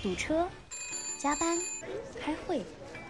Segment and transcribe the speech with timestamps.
[0.00, 0.46] 堵车、
[1.20, 1.58] 加班、
[2.22, 2.64] 开会，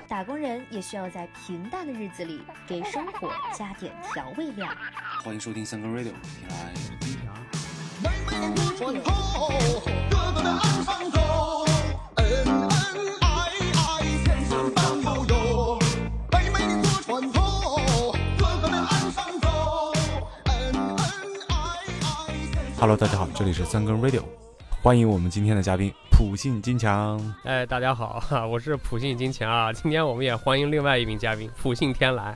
[0.08, 4.66] 打工人也需要在平淡的日子里给生活加点调味料。
[5.22, 6.72] 欢迎收听三更 radio，平来。
[8.02, 9.50] 妹妹不穿透，
[10.10, 11.66] 哥哥的岸上走，
[12.16, 12.66] 恩恩
[13.20, 13.28] 爱
[13.74, 15.78] 爱，天生般悠悠。
[16.32, 19.92] 妹妹你不穿透，哥哥的岸上走，
[20.44, 20.76] 恩恩
[21.48, 21.54] 爱
[21.98, 24.22] 爱，天生 Hello，大家好，这里是三更 radio，
[24.80, 27.34] 欢迎我们今天的嘉宾普信金强。
[27.42, 29.72] 哎，大家好，哈， 我是普信金强啊。
[29.72, 32.32] 今天我们也欢迎另外一名嘉宾普信天来。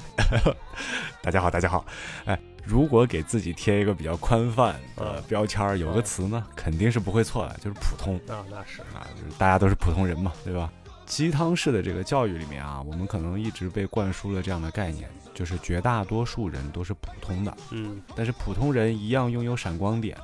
[1.23, 1.87] 大家好，大家好。
[2.25, 10.71] 哎，如果给自己贴一个比较宽泛的嗯标签儿，有个词呢，肯定是不会错的，就是普通啊，那是啊，就是大家都是普通人嘛，对吧？
[11.07, 20.19] 鸡汤式的这个教育里面啊，我们可能一直被灌输了这样的概念，就是绝大多数人都是普通的，嗯，但是普通人一样拥有闪光点，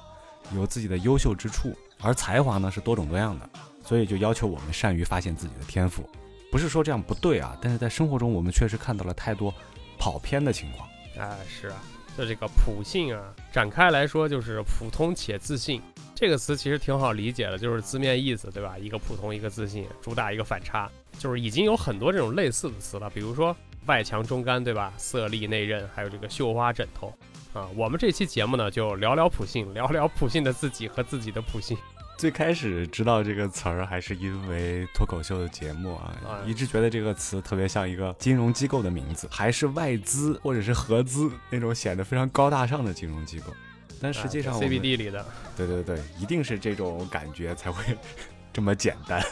[0.52, 3.48] 有自己的优秀之处，而才华呢是多种多样的，
[3.84, 6.08] 所以就要求我们善于发现自己的天赋。
[6.50, 9.52] 不是说这样不对啊，但是在生活中我们确实看到了太多
[9.98, 10.88] 跑偏的情况。
[11.18, 11.76] 哎，是啊，
[12.16, 15.82] 就这个普信啊，展开来说就是普通且自信。
[16.14, 18.76] 这个词其实挺好理解的，就是字面意思，对吧？
[18.78, 23.54] 一个普通，一个自信，主打一个反差，就是已经有很多这种类似的词了，比如说
[23.86, 24.92] 外强中干，对吧？
[24.96, 27.12] 色厉内荏，还有这个绣花枕头。
[27.54, 31.76] 啊，我们这期节目呢，就聊聊普信，聊聊普信的自己和自己的普信。
[32.18, 43.52] 最开始知道这个词儿，还是因为脱口秀的节目啊，哎一直觉得这个词特别像一个金融机构的名字，还是外资或者是合资那种显得非常高大上的金融机构。
[44.00, 45.24] 但实际上 CBD 里的，
[45.56, 47.82] 对对对，一定是这种感觉才会
[48.52, 49.24] 这么简单。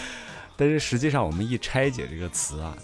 [0.58, 2.76] 但是实际上，我们一拆解这个词啊，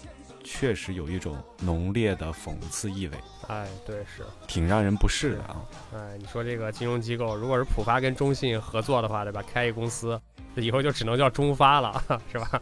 [0.43, 4.23] 确实有一种浓烈的讽刺意味，哎，对，是。
[4.47, 5.61] 挺让人不适的啊。
[5.95, 9.41] 哎，你说这个金融机构，如果是浦发跟中信合作的话，对吧？
[9.51, 10.19] 开一公司，
[10.55, 12.61] 以后就只能叫中发了， 是吧？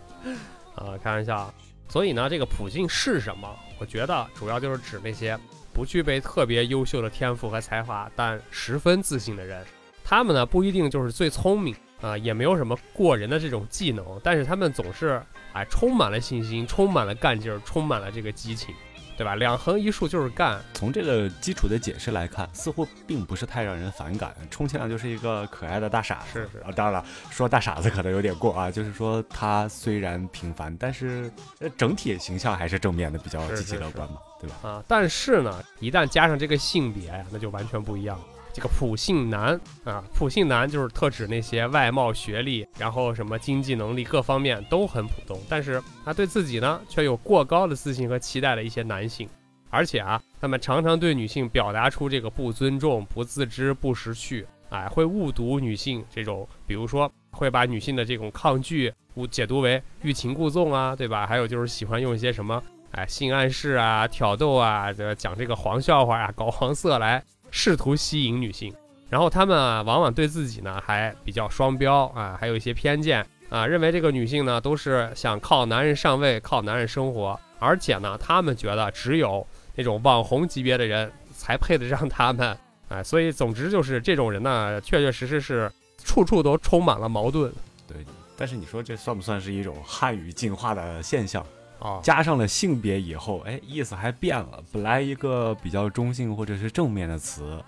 [0.76, 1.54] 啊，开玩笑。
[1.90, 3.50] 所以呢，这个普信是什么？
[3.80, 5.38] 我觉得主要就是指那些
[5.74, 9.66] 不具备特别优秀的天赋和才华，但十分自信的人。
[10.03, 15.22] 他们呢，不一定就是最聪明啊、也没有什么过人的这种技能，但是他们总是
[15.53, 18.73] 哎充满了信心，充满了干劲儿，充满了这个激情，
[19.17, 19.35] 对吧？
[19.35, 26.34] 两横一竖就是干，从这个基础的解释来看，似乎并不是太让人反感，充其量就是一个可爱的大傻子。
[26.34, 34.69] 是是啊，当然了，说大傻子可能有点过啊，就是说他虽然平凡，但是呃整体形象还是正面的，比较积极是是是乐观嘛，对吧？
[34.69, 38.23] 啊，但是呢，一旦加上这个性别呀，那就完全不一样了。
[38.53, 49.29] 这个普信男啊，普信男就是特指那些外貌、学历，然后什么经济能力各方面都很普通，但是他对自己呢却有过高的自信和期待的一些男性，
[49.69, 61.25] 而且啊，他们常常对女性表达出这个不尊重、不自知、不识趣，哎，会误读女性这种，比如说会把女性的这种抗拒误解读为欲擒故纵啊，对吧？
[61.25, 62.62] 还有就是喜欢用一些什么。
[62.91, 68.73] 哎，性暗示啊，挑逗啊，这讲这个黄笑话啊，搞黄色来试图吸引女性。
[69.09, 79.45] 然后他们啊，往往对自己呢还比较双标啊，还有一些偏见啊，认为这个女性呢都是想靠男人上位，靠男人生活，而且呢，他们觉得只有
[79.75, 82.57] 那种网红级别的人才配得上他们。
[82.88, 85.69] 哎，所以总之就是这种人呢，确确实实是
[86.03, 87.51] 处处都充满了矛盾
[87.85, 87.97] 对。
[88.38, 91.45] 但是你说这算不算是一种汉语进化的现象？
[91.81, 92.00] 啊。
[92.02, 94.64] 加上了性别以后，哎，意思还变了。
[94.72, 97.62] 本来一个比较中性或者是正面的词，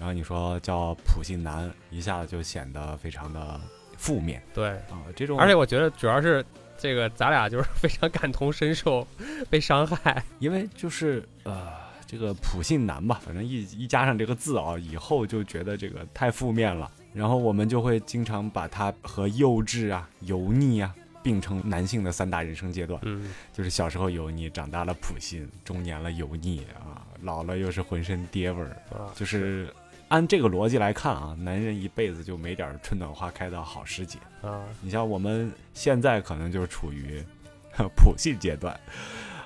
[0.00, 3.60] 然后你说叫普信男，一下子就显得非常的
[3.96, 5.04] 负面对，啊。
[5.14, 6.44] 这种，而且我觉得主要是
[6.76, 9.06] 这个咱俩就是非常感同身受，
[9.50, 10.22] 被伤害。
[10.38, 11.68] 因为就是呃，
[12.06, 20.94] 这个普信男吧，反正一一加上这个字啊，以后就觉得这个太负面了，然后我们就会经常把它和幼稚啊、油腻啊
[21.28, 22.98] 并称男性的三大人生阶段。
[23.04, 28.70] 嗯，就是小时候油腻，长大了普信，中年了油腻啊，老了又是浑身爹味儿。
[28.90, 29.68] 啊，就是
[30.08, 34.18] 按这个逻辑来看啊，男人一辈子就没点儿春暖花开的好时节。
[34.40, 37.22] 啊，你像我们现在可能就处于
[37.94, 38.80] 普信阶段，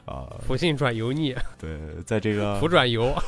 [0.04, 3.12] 呃，普信转油腻，对，在这个普转油。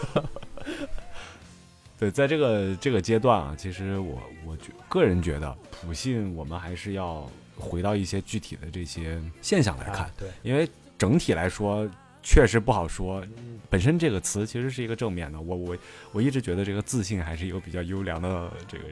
[1.99, 10.69] 对，在这个这个阶段啊，其实我我觉个人觉得普信，我们还是要回到一些具体的这些现象来看啊，对，因为
[10.99, 11.89] 整体来说
[12.23, 13.25] 确实不好说。
[13.71, 15.77] 本身这个词其实是一个正面的，我我
[16.13, 18.85] 我一直觉得这个自信还是一个比较优良的这个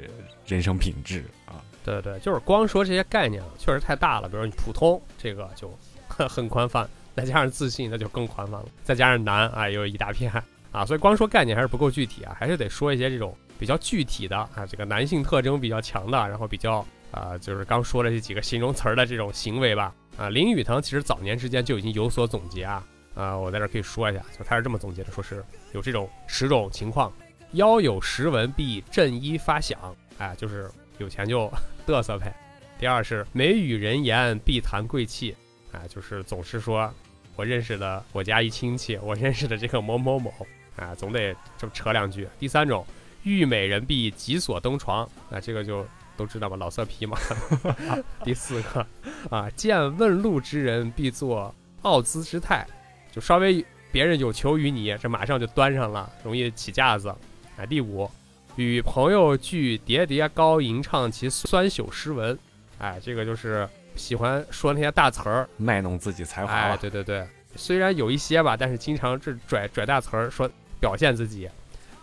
[0.47, 1.63] 人生品质啊。
[1.85, 5.73] 对对，就是光说这些概念确实太大了，比如你普通这个就
[6.07, 10.33] 很宽泛，再加上自信那就更宽泛了，再加上难啊又一大片
[10.71, 19.95] 啊，所以光说概念还是不够具体啊，还是得说一些这种比较具体的啊，这个男性特征比较强的，然后比较啊、就是刚说了这几个形容词儿的这种行为吧。
[20.17, 22.85] 啊、林语堂其实早年之间就已经有所总结啊。
[23.15, 27.13] 啊、我在这可以说一下，就他是这么总结的，说是有这种十种情况：
[27.53, 31.53] 腰有实文必振衣发响，哎，就是有钱就
[31.87, 32.35] 嘚瑟呗。
[32.79, 35.37] 第二是每与人言必谈贵气，
[35.73, 36.93] 哎，就是总是说
[37.37, 40.33] 我认识的我家一亲戚，我认识的这个某某某，
[40.77, 42.27] 啊，总得这么扯两句。
[42.39, 42.85] 第三种，
[43.25, 45.87] 遇美人必急所登床，啊，这个就
[46.17, 47.19] 都知道吧，老色批嘛。
[48.25, 48.87] 第四个，
[49.31, 52.67] 啊，见问路之人必作傲姿之态，
[53.11, 57.09] 就稍微别人有求于你，这马上就端上了，容易起架子。
[57.09, 58.11] 啊，第五，
[58.57, 62.39] 与朋友聚叠叠高吟唱其酸朽诗文，
[62.79, 66.77] 哎，这个就是喜欢说那些大词儿，卖弄自己才华。
[66.77, 67.27] 对对对，
[67.57, 70.51] 虽然有一些吧，但是经常这拽拽大词儿说
[70.81, 71.49] 表现自己。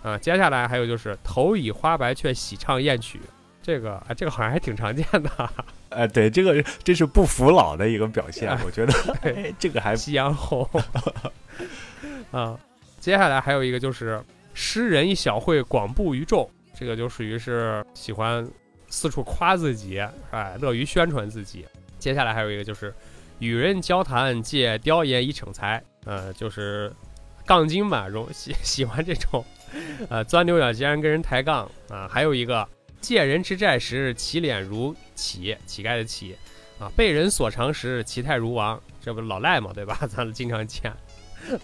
[0.01, 3.19] 啊、接下来还有就是头以花白却喜唱艳曲，
[3.69, 5.29] 这个啊，这个好像还挺常见的。
[5.89, 10.67] 哎，对，这个这是不服老的一个表现，哎 我觉得哎这个还夕阳红。
[12.33, 12.59] 啊，
[12.99, 14.19] 接下来还有一个就是
[14.55, 18.49] 诗人一小会广布于众，这个就属于是喜欢
[18.89, 19.99] 四处夸自己，
[20.31, 21.63] 哎，乐于宣传自己。
[21.99, 22.91] 接下来还有一个就是
[23.37, 26.91] 与人交谈借雕言以逞才，呃，就是
[27.45, 29.45] 杠精嘛，容喜喜欢这种，
[30.09, 32.67] 呃，钻牛角尖跟人抬杠啊、还有一个
[33.01, 36.35] 借人之债时，其脸如乞，乞丐的乞，
[36.79, 39.97] 啊，被人所偿时，其态如王，这不老赖嘛，对吧？
[40.09, 40.91] 咱们经常见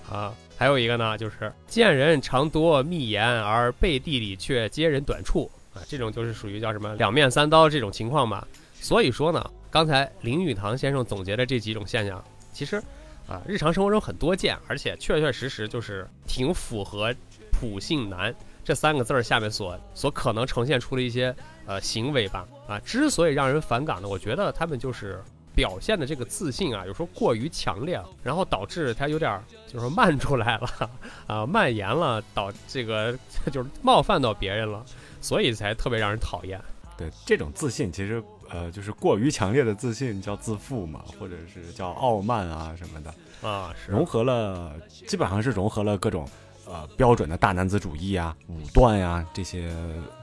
[0.10, 0.34] 啊。
[0.58, 8.48] 还有一个呢，就是见人常多密言，而背地里却揭人短处啊，这种就是属于叫什么两面三刀这种情况嘛。
[8.80, 12.24] 所以说呢，刚才林语堂先生总结的这几种现象，
[12.54, 12.82] 其实
[13.28, 17.14] 啊，日常生活中很多见，而且确确实实就是挺符合
[17.52, 18.34] “普信男”
[18.66, 21.34] 这三个字儿下面所所可能呈现出的一些
[21.66, 22.46] 呃行为吧。
[22.68, 25.24] 啊，之所以让人反感呢，我觉得他们就是
[25.54, 30.90] 表现的这个自信啊，有时候过于强烈了，然后导致他有点儿就是漫出来了
[31.28, 33.16] 啊，蔓延了，导这个
[33.52, 34.84] 就是冒犯到别人了，
[35.22, 36.60] 所以才特别让人讨厌。
[36.98, 44.74] 对这种自信，其实呃就是过于强烈的自信叫自负嘛，或者是叫傲慢啊什么的，啊，是融合了
[45.06, 46.28] 基本上是融合了各种
[46.66, 49.72] 呃标准的大男子主义啊、武断呀、这些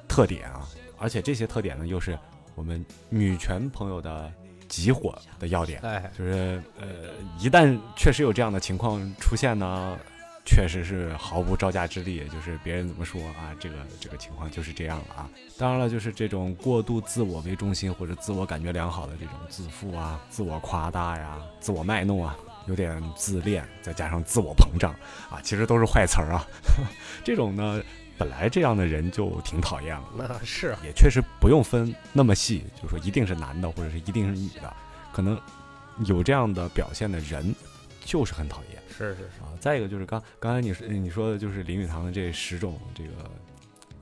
[0.09, 0.67] 特点啊，
[0.99, 2.19] 而且这些特点呢又是
[2.55, 4.31] 我们女权朋友的
[4.69, 5.81] 急火的要点。
[5.83, 6.87] 哎，就是呃，
[7.39, 9.97] 一旦确实有这样的情况出现呢，
[10.45, 15.29] 确实是毫无招架之力，也就是别人怎么说啊，这个这个情况就是这样了啊。
[15.59, 22.37] 当然了，就是这种过度自我为中心或者自我感觉良好的这种自负啊、自我夸大呀、自我卖弄啊，
[22.67, 24.93] 有点自恋，再加上自我膨胀
[25.31, 26.47] 啊，其实都是坏词儿啊。
[27.25, 27.83] 这种呢，
[28.17, 30.05] 本来这样的人就挺讨厌了。
[30.17, 34.73] 那是也确实不用分那么细，就说一定是男的或者是一定是女的，
[35.13, 35.41] 可能
[36.07, 37.55] 有这样的表现的人
[38.05, 39.51] 就是很讨厌是是是，啊。
[39.61, 43.11] 再一个就是刚刚才你说你说的就是林语堂的这十种这个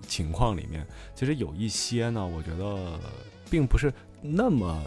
[0.06, 2.98] 情况里面，其实有一些呢，我觉得
[3.48, 4.82] 并不是那么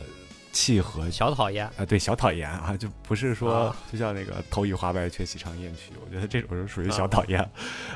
[0.54, 1.66] 契合小讨厌。
[1.76, 7.42] 啊，对，小讨厌啊，就不是说啊就像那个头已花白却喜唱艳曲，我觉得这种是属于小啊讨厌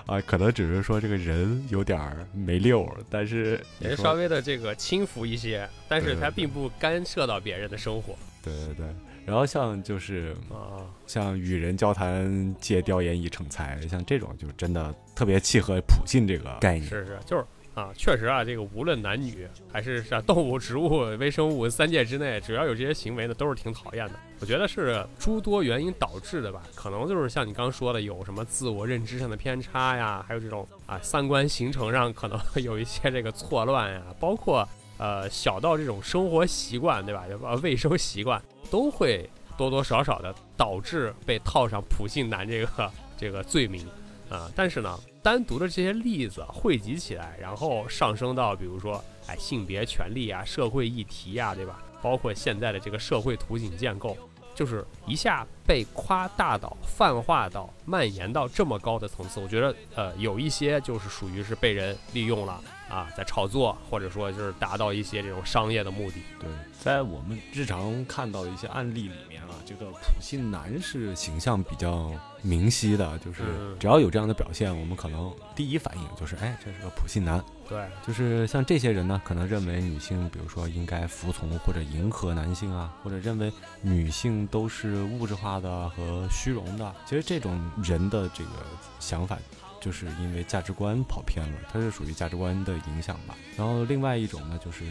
[0.06, 8.14] 啊，可能只是说这个人有点儿没溜儿，但是也是稍微的这个轻浮一些，但是他并不干涉到别人的生活
[8.44, 8.86] 对对对，
[9.26, 10.84] 然后像就是啊。
[11.08, 16.84] 像与人交谈借雕言以成才，像这种就真的特别契合普信这个概念。
[16.84, 17.46] 是是，就是
[17.78, 24.14] 啊，确实啊，这个无论男女还是是啊动物、植物、微生物三界之内，只要有这些行为呢，都是挺讨厌的。
[24.40, 34.68] 我觉得是诸多原因导致的吧，可能就是像你刚说的，有什么自我认知上的偏差呀，还有这种啊三观形成上可能有一些这个错乱呀，包括
[34.98, 37.26] 呃小到这种生活习惯，对吧？
[37.44, 38.42] 呃卫生习惯
[38.72, 43.86] 都会多多少少的导致被套上普信男这个这个罪名
[44.32, 44.50] 啊。
[44.56, 51.84] 但是呢，单独的这些例子汇集起来，然后上升到比如说哎性别权利啊、社会议题呀、对吧？
[52.02, 54.16] 包括现在的这个社会图景建构，
[54.56, 66.22] 就是一下被夸大到、泛化到、蔓延到这么高的层次，我觉得呃有一些就是属于是被人利用了啊，在炒作，或者说就是达到一些这种商业的目的。
[66.40, 69.16] 对，在我们日常看到的一些案例里
[69.48, 72.12] 啊，这个普信男是形象比较
[72.42, 77.44] 明晰的，就是嗯只要有这样的表现，我们可能第一反应就是，哎，这是个普信男。
[77.68, 83.52] 对，就是像这些人呢，可能认为女性，比如说应该服从或者迎合男性啊，或者认为
[83.82, 86.96] 女性都是物质化的和虚荣的。
[87.06, 88.52] 其实这种人的这个
[89.00, 89.38] 想法，
[89.82, 93.36] 就是因为价值观跑偏了，它是属于价值观的影响吧。
[93.58, 94.86] 然后另外一种呢，就是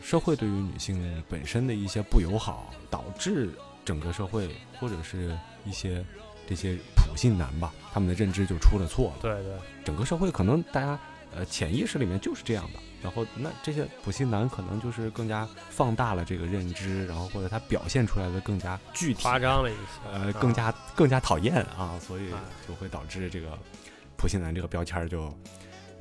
[0.00, 3.50] 社会对于女性本身的一些不友好，导致
[3.86, 4.50] 整个社会
[4.80, 6.04] 或者是一些
[6.46, 9.16] 这些普信男吧，他们的认知就出了错了。
[9.22, 10.98] 对对，整个社会可能大家
[11.34, 23.56] 呃潜意识里面就是这样的，然后那这些普信男可能就是更加放大了这个认知，然后或者他表现出来的更加具体，夸张了一些，呃，更加更加讨厌啊，所以啊就会导致这个
[24.16, 25.32] 普信男这个标签就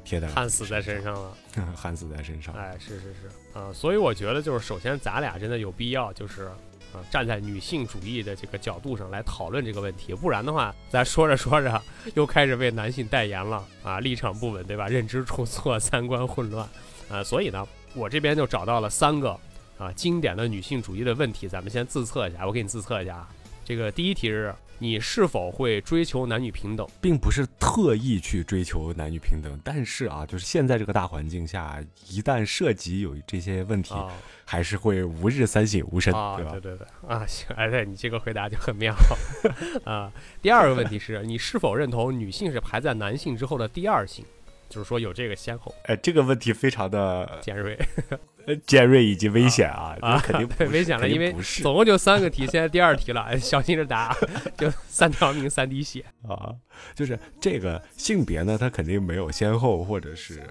[0.03, 1.37] 贴在了焊死在身上了。
[1.77, 2.53] 焊死在身上。
[2.55, 6.51] 哎，是是是，啊、所以我觉得就是首先咱俩真的有必要就是。
[6.95, 11.81] 啊，站在女性主义的这个角度上来讨论这个问题，不然的话，咱说着说着
[12.13, 14.87] 又开始为男性代言了啊，立场不稳，对吧？
[14.87, 16.67] 认知出错，三观混乱，
[17.09, 19.37] 啊，所以呢，我这边就找到了三个
[19.77, 23.29] 啊经典的女性主义的问题，咱们先自测一下，我给你自测一下啊。
[23.65, 26.87] 这个第一题是你是否会追求男女平等？
[27.01, 34.13] 并不是特意去追求男女平等，但是啊，就是现在这个大环境下，一旦涉及有这些问题，啊
[34.45, 36.61] 还是会吾日三省吾身，啊，对吧对？
[36.61, 38.93] 对对啊， 行，哎，对你这个回答就很妙
[39.83, 40.11] 啊。
[40.43, 44.23] 第二个问题是你是否认同女性是排在男性之后的第二性？
[44.67, 47.75] 就是说有这个先后，哎，这个问题非常的尖锐
[48.09, 48.19] 呃
[48.65, 54.15] 尖锐以及危险啊，啊这肯定不危险了因为总共就三个题，现在第二题了，哎小心着答，
[54.57, 56.53] 就三条命三滴血啊，
[56.93, 60.43] 就是这个性别呢，它肯定没有先后或者是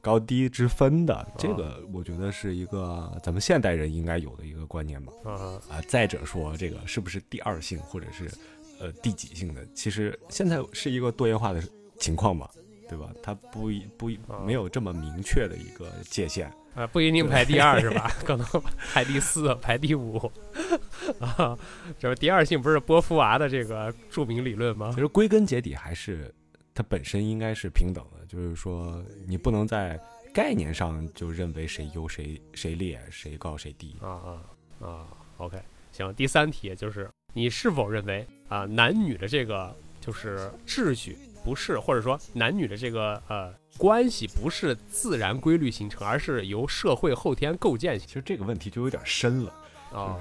[0.00, 5.12] 高低之分的，这个我觉得是一个咱们现代人应该有的一个观念吧。
[5.24, 5.32] 啊
[5.70, 8.30] 啊，再者说这个是不是第二性或者是
[8.78, 11.62] 呃第几性的，其实现在是一个多元化的
[11.98, 12.48] 情况嘛，
[12.88, 13.10] 对吧？
[13.22, 16.52] 它不一不一啊没有这么明确的一个界限。
[16.74, 18.10] 啊，不一定排第二是吧？
[18.26, 18.44] 可能
[18.92, 20.18] 排第四、排第五
[21.20, 21.56] 啊。
[21.98, 24.98] 这不第二性不是波伏娃的这个著名理论吗其？
[24.98, 26.34] 实归根结底还是
[26.74, 29.96] 它本身应该是平等的，就是说你不能在
[30.32, 33.96] 概念上就认为谁优谁谁劣谁高谁低。
[34.00, 34.42] 啊啊
[34.88, 35.56] 啊！OK，
[35.92, 49.52] 行，第三题就是你是否认为啊，男女的这个就是秩序不是，或者说男女的这个呃关系不是自然规律形成，而是由社会后天构建其实这个问题就有点深了，
[49.90, 50.16] 成啊？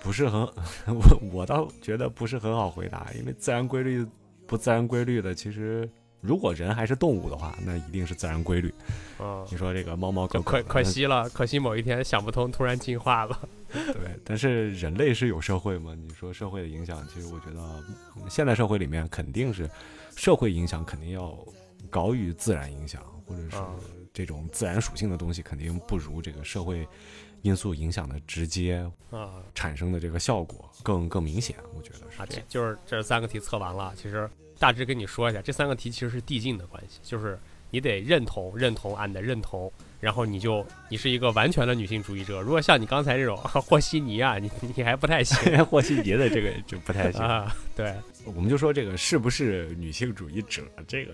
[0.00, 0.40] 不是很
[0.86, 4.06] 我我倒觉得不是很好回答，因为自然规律
[4.46, 5.88] 不自然规律的，其实
[6.20, 8.72] 如果人还是动物的话，那一定是自然规律。
[9.18, 13.40] 啊，你说这个猫猫狗狗，可可惜了，可惜某一天想不通，突然进化了。
[13.68, 13.84] 对，
[14.24, 15.94] 但是人类是有社会嘛？
[15.94, 17.60] 你说社会的影响，其实我觉得
[18.16, 19.68] 嗯现代社会里面肯定是
[20.18, 21.38] 社会影响肯定要
[21.88, 23.72] 高于自然影响，或者是啊
[24.12, 26.84] 这种自然属性的东西肯定不如这个社会
[27.42, 31.54] 因素影响的直接啊产生的这个效果更更明显。
[31.72, 32.46] 我觉得是啊，这这样。
[32.48, 33.94] 就是这三个题测完了。
[33.96, 37.38] 其实大致跟你说一下，这三个题其实是递进的关系，就是
[37.70, 42.40] 你得认同认同按你的认同，然后你就你是一个完全的女性主义者。
[42.40, 45.36] 如果像你刚才这种 和稀泥啊，你你还不太行
[45.66, 47.20] 和稀泥的这个就不太行。
[47.20, 47.54] 啊。
[47.76, 51.12] 对，我们就说这个是不是女性主义者，这个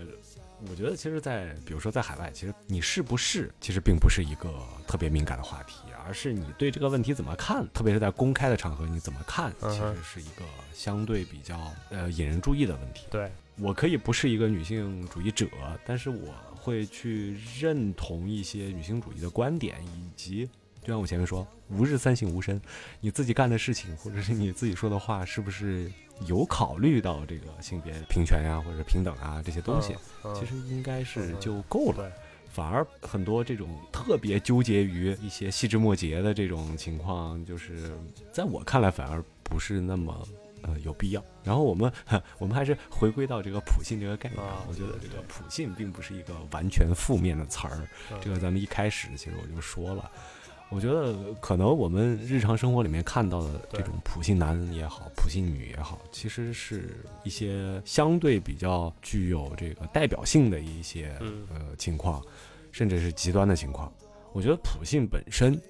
[0.69, 4.49] 我觉得其实在，比如说在海外，其实你是不是，其实并不是一个
[4.87, 5.75] 特别敏感的话题，
[6.07, 13.05] 而是你对这个问题怎么看，特别是在公开的场合你怎么看，其实是一个相对比较呃引人注意的问题。
[13.11, 15.45] 对，我可以不是一个女性主义者，
[15.85, 16.33] 但是我
[16.65, 20.49] 会去认同一些女性主义的观点，以及
[20.81, 22.59] 就像我前面说，吾日三省吾身，
[22.99, 25.91] 你自己干的事情或者是你自己说的话，是不是
[26.25, 29.95] 有考虑到这个性别平权呀、或者平等啊这些东西？
[30.23, 31.97] 嗯其实应该是嗯就够了。
[31.97, 32.11] 对
[32.49, 37.91] 反而很多这种特别纠结于一些细枝末节的这种情况，就是
[38.31, 40.27] 在我看来反而不是那么
[40.65, 41.23] 呃有必要。
[41.43, 41.91] 然后我们
[42.37, 47.87] 我们还是回归到这个普信这个概念，啊我觉得这个普信并不是一个完全负面的词儿。
[48.11, 50.11] 嗯这个咱们一开始其实我就说了。
[50.71, 62.19] 我觉得可能我们日常生活里面看到的这种普信男也好，普信女也好，其实是一些相对比较具有这个代表性的一些嗯呃情况，
[62.71, 63.93] 甚至是极端的情况。
[64.33, 65.61] 我觉得普信本身，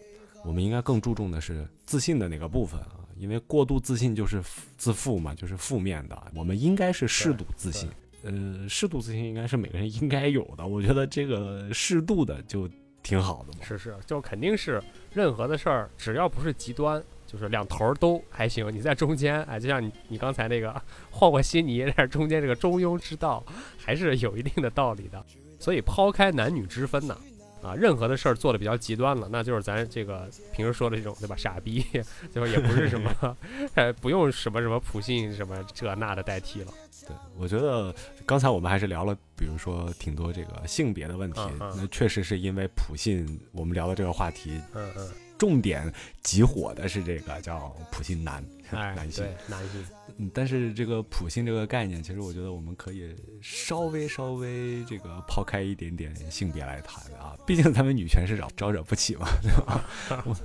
[0.46, 6.32] 我们应该更注重的是自信的那个部分啊，因为过度自信就是负自负嘛，就是负面的。
[6.36, 7.90] 我们应该是适度自信，
[8.24, 10.66] 呃，适度自信应该是每个人应该有的。
[10.66, 12.70] 我觉得这个适度的就
[13.02, 13.66] 挺好的嘛。
[13.66, 14.82] 是是，就肯定是
[15.14, 18.74] 任何的事儿，只要不是极端，就是两头儿都还行。
[18.74, 20.74] 你在中间，哎，就像你你刚才那个
[21.10, 23.44] 和和稀泥，但是中间这个中庸之道
[23.78, 25.24] 还是有一定的道理的。
[25.58, 27.35] 所以抛开男女之分呢，啊，
[27.74, 31.36] 任何的事儿做的比较极端了，那就是咱这个平时说的这种对吧？
[31.38, 31.84] 傻逼，
[32.32, 33.38] 最 后也不是什么，
[33.76, 36.72] 呃， 不用什么什么普信什么这那的代替了。
[37.08, 37.94] 对，我觉得
[38.26, 45.92] 刚才我们还是聊了，比如说挺多这个性别的问题，嗯嗯那确实是因为普信，我们聊的这个话题，嗯嗯，重点
[46.24, 49.34] 集火的是这个叫普信男， 哎， 男性对。
[49.48, 49.86] 男性，
[50.18, 59.86] 嗯，但是这个普信这个概念，其实我觉得我们可以稍微稍微这个抛开一点点性别来谈啊， 毕竟咱们女权是招招惹不起嘛，对吧？
[60.26, 60.36] 我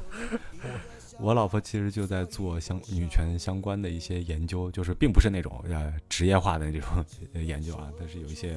[1.20, 7.04] 我老婆其实就在做相女权相关的一些研究，就是并不是那种呃职业化的这种
[7.34, 8.56] 呃研究啊，但是有一些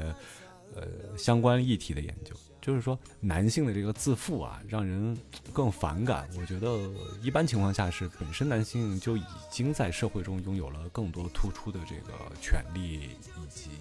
[0.74, 0.88] 呃
[1.18, 2.34] 相关议题的研究。
[2.64, 5.18] 就是说，男性的这个自负啊，让人
[5.52, 6.26] 更反感。
[6.40, 6.80] 我觉得
[7.22, 13.72] 一般情况下是本身男性就已经在社会中拥有了更多突出的这个权利以及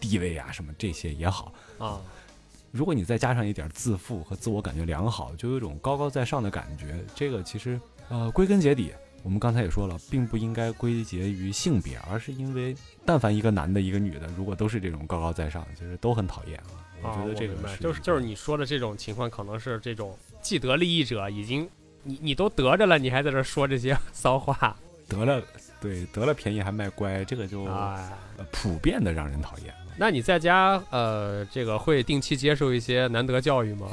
[0.00, 1.52] 地位啊，什么这些也好。
[1.76, 2.00] 啊，
[2.72, 7.04] 如果你再加上一点自负和自我感觉良好，就有一种高高在上的感觉。
[7.14, 7.78] 这个其实
[8.08, 8.90] 呃，归根结底，
[9.22, 16.85] 我们刚才也说了，并不应该归结于性别，而是因为但凡一个男的，一个女的，如果都是这种高高在上，其实都很讨厌啊。
[17.02, 21.68] 我啊觉得这个就是就是你说的这种情况，可能是这种既得利益者已经
[22.02, 24.76] 你你都得着了，你还在这说这些 骚话，
[25.08, 25.42] 得了，
[25.80, 28.10] 对，得了便宜还卖乖，这个就、哎。
[28.38, 29.74] 呃普遍的让人讨厌。
[29.96, 33.88] 那你在家呃，这个会定期接受一些难得教育吗？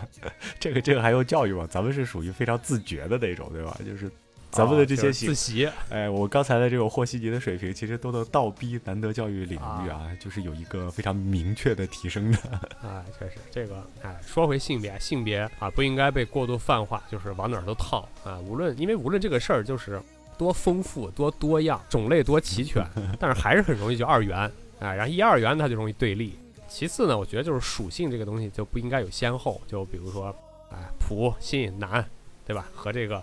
[0.58, 1.68] 这个这个还用教育吗？
[1.70, 3.78] 咱们是属于非常自觉的那种，对吧？
[3.84, 4.10] 就是
[4.54, 12.38] 咱们的这些自习哎，我刚才的这种和稀泥的水平，其实都能倒逼难得教育领域啊，就是有一个非常明确的提升的。
[12.82, 18.38] 啊，确实这个哎，说回性别，性别啊不应该被过度泛化，就是往哪儿都套啊。
[18.38, 20.00] 无论因为无论这个事儿就是
[20.38, 22.84] 多丰富、多多样、种类多齐全，
[23.18, 26.38] 但是还是很容易就二元哎，然后一二元它就容易对立。
[26.68, 30.34] 其次呢，我觉得就是属性这个东西就不应该有先后，就比如说
[30.70, 32.04] 哎普信男，
[32.44, 32.66] 对吧？
[32.74, 33.22] 和这个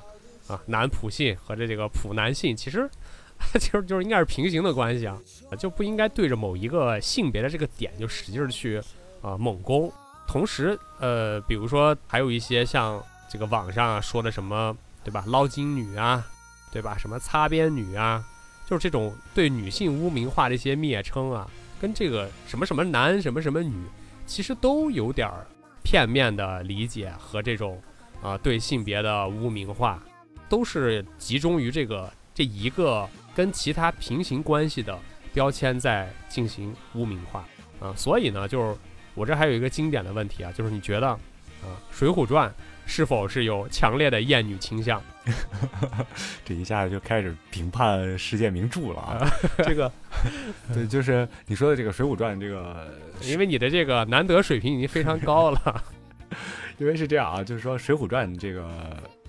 [0.51, 2.89] 啊男普信和这这个普男性，其实
[3.59, 5.17] 其实 就是应该是平行的关系啊，
[5.57, 8.81] 就不应该对着某一个性别的这个点就使劲去
[9.21, 9.91] 啊、猛攻。
[10.27, 15.23] 同时，呃，比如说还有一些像这个网上、说的什么，对吧？
[15.27, 16.25] 捞金女啊，
[16.71, 16.97] 对吧？
[16.97, 18.23] 什么擦边女啊，
[18.65, 21.49] 就是这种对女性污名化的一些蔑称啊，
[21.81, 23.75] 跟这个什么什么男、什么什么女，
[24.25, 25.29] 其实都有点
[25.83, 27.81] 片面的理解和这种
[28.21, 30.01] 啊、对性别的污名化，
[30.51, 34.99] 都是集中于这个这一个跟其他平行关系的
[35.33, 37.47] 标签在进行污名化
[37.79, 37.93] 啊。
[37.95, 38.77] 所以呢，就是
[39.15, 41.17] 我这还有一个经典的问题啊，就是你觉得啊，
[41.89, 42.49] 《水浒传》
[42.85, 45.01] 是否是有强烈的厌女倾向？
[46.43, 49.31] 这一下就开始评判世界名著了啊！
[49.63, 49.89] 这个，
[50.73, 55.83] 对，就是你说的这个《水浒传》，这个因为你的这个难得水平已经非常高了。
[56.77, 58.67] 因为是这样啊，就是说《水浒传》这个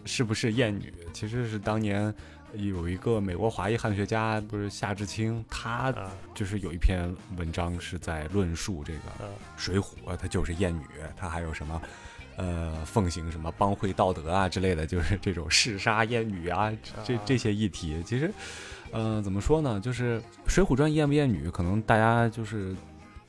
[0.04, 2.12] 是不是艳女，其实是当年
[2.54, 10.84] 有一个美国华裔汉学家，不是夏志清，他啊就是有一篇文章是在论述这个嗯水浒，呃它就是艳女，
[11.16, 11.80] 他还有什么。
[12.34, 16.72] 呃，奉行什么帮会道德啊之类的，就是这种嗜杀艳女啊，
[17.04, 18.32] 这这些议题，其实，
[18.90, 19.78] 呃，怎么说呢？
[19.78, 22.74] 就是《水浒传》艳不艳女，可能大家就是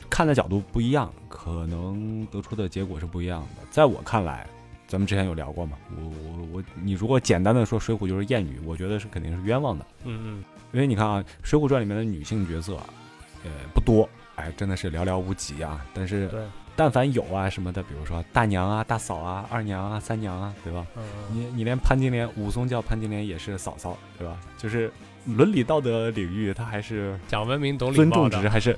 [0.10, 3.68] 看的角度不一样，可能得出的结果是不一样的。
[3.70, 4.48] 在我看来，
[4.94, 12.86] 咱们之前有聊过嘛，我我我，你如果简单的说《水浒》就是厌女，我觉得是肯定是冤枉的，嗯嗯因为你看啊，《水浒传》里面的女性角色啊，
[13.44, 15.84] 呃，不多，哎，真的是寥寥无几啊。
[15.96, 16.30] 但是
[16.76, 20.86] 但凡有啊什么的，比如说大娘啊、大嫂啊、二娘啊、三娘啊，对吧？
[20.96, 21.02] 嗯
[21.32, 24.38] 你你连潘金莲，武松叫潘金莲也是嫂嫂，对吧？
[24.60, 24.94] 就是
[25.26, 28.78] 伦理道德领域，他还是讲文明懂礼尊貌的重值还是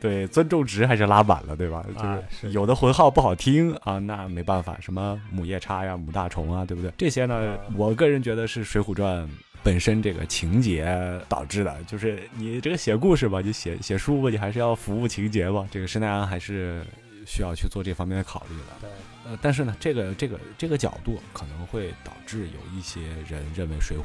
[0.00, 1.84] 对尊重值还是拉满了，对吧？
[1.96, 6.92] 就啊是是有的浑号不好听啊，那没办法，什么母夜叉呀、母大虫啊，对不对？
[6.96, 9.24] 这些呢啊，我个人觉得是《水浒传》。
[9.60, 10.86] 本身这个情节
[11.28, 15.66] 导致的，就是你这个写故事吧，你写写书吧，你还是要服务情节吧。
[15.68, 16.80] 这个施耐庵还是
[17.26, 18.64] 需要去做这方面的考虑的。
[18.80, 18.90] 对，
[19.26, 24.00] 呃，但是呢，这个这个这个角度可能会导致有一些人认为《水浒》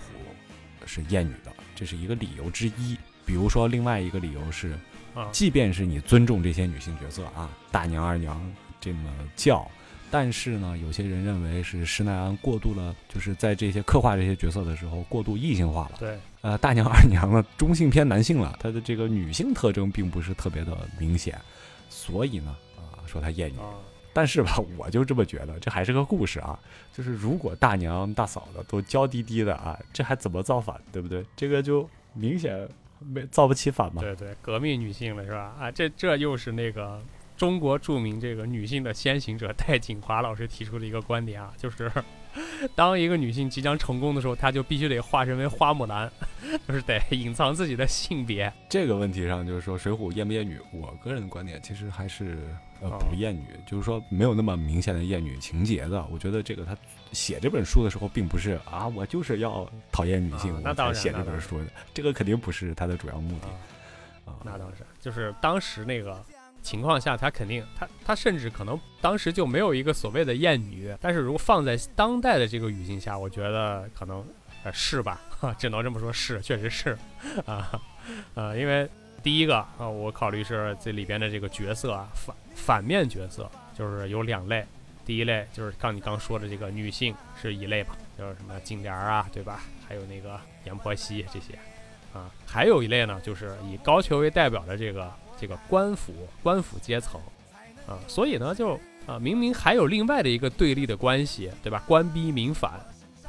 [0.88, 2.98] 是厌女的，这是一个理由之一。
[3.24, 4.74] 比如说，另外一个理由是，
[5.13, 8.39] 啊即便是你尊重这些女性角色啊，大娘、二娘
[8.80, 9.69] 这么叫，
[10.10, 15.97] 但是呢，有些人认为是施耐庵过度了，就是在这些刻画这些角色的时候过度异性化了。
[15.99, 21.39] 对，呃，大娘、二娘呢，中性偏男性了，她的这个女性特征并不是特别的明显，
[21.89, 23.58] 所以呢，啊、说她艳女。
[23.58, 23.73] 啊
[24.15, 26.60] 但是吧，我就这么觉得，这还是个故事啊。
[26.95, 31.26] 就是如果大娘大嫂的都娇滴滴的啊，这还怎么造反，对不对？
[31.36, 32.56] 这个就明显
[33.08, 34.02] 没造不起反嘛。
[34.02, 35.56] 对对，革命女性了是吧？
[35.60, 37.02] 啊，这这又是那个
[37.36, 41.92] 中国著名这个女性的先行者戴锦华老师提出的一个观点啊，就是
[42.76, 46.12] 当一个女性即将成功的时候，她就必须得化身为花木兰，
[46.68, 48.52] 就是得隐藏自己的性别。
[48.70, 52.38] 这个问题上，就是说《水浒》艳不艳女，我个人的观点其实还是
[52.84, 56.06] 呃哦不厌女，就是说没有那么明显的厌女情节的。
[56.12, 56.76] 我觉得这个他
[57.12, 64.36] 写这本书的时候，并不是啊，我就是要讨厌女性，啊那当然写这本书的，这个肯定不是他的主要目的啊，啊。
[64.43, 66.24] 那当然，就是当时那个
[66.62, 74.26] 情况下，他肯定，他他甚至可能当时就没有一个所谓的艳女，但是如果放在当代的这个语境下，我觉得可能
[74.63, 76.98] 呃是吧，哈， 只能这么说，是，确实是，
[77.46, 77.80] 啊，
[78.34, 78.89] 呃，因为
[79.24, 84.64] 第一个啊，我考虑是这里边的这个角色啊，反反面角色就是有两类。
[85.06, 89.62] 第一类就是像你刚说的这个女性是一类吧，就是什么金莲啊，对吧？
[89.88, 91.60] 还有那个阎婆惜这些，
[92.14, 97.20] 啊，还有一类呢，就是以高俅为代表的这个这个官府官府阶层，
[97.86, 101.84] 啊，所以呢，就啊，明明还有另外的一个对立的关系，对吧？
[101.86, 102.72] 官逼民反，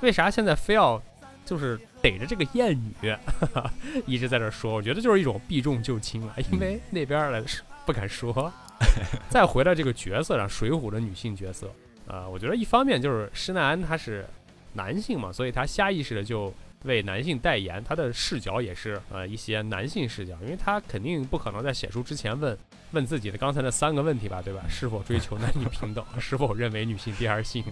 [0.01, 1.03] 为啥现在非要
[1.45, 3.17] 就是逮着这个艳女
[4.05, 4.75] 一直在这说？
[4.75, 8.53] 我觉得就是一种避重就轻了，因为那边儿的是不敢说。
[9.31, 11.73] 再回到这个角色上，《水浒》的女性角色，
[12.07, 14.27] 啊，我觉得一方面就是施耐庵他是
[14.75, 22.59] 男性嘛，所以他下意识的就为男性代言，他的视角也是呃一些男性视角，因为他肯定不可能在写书之前问
[22.91, 24.63] 问自己的刚才那三个问题吧，对吧？
[24.69, 26.05] 是否追求男女平等？
[26.21, 27.65] 是否认为女性第二性？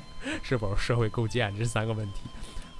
[0.42, 1.54] 是否社会构建？
[1.58, 2.20] 这三个问题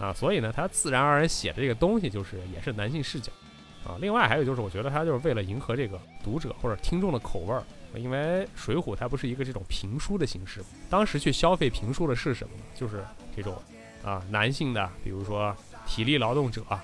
[0.03, 3.31] 啊，所以呢，他自然而然写的这个东西就是也是男性视角
[3.87, 3.97] 啊。
[4.01, 7.63] 另外还有就是，我觉得他就是为了迎合这个读者或者听众的口味儿。
[7.95, 8.19] 因为
[8.57, 12.63] 《水浒》它不是一个这种评书的形式，当时去消费评书的是什么呢？
[12.75, 13.05] 就是
[13.37, 13.55] 这种
[14.03, 15.55] 啊男性的，比如说
[15.87, 16.83] 体力劳动者啊，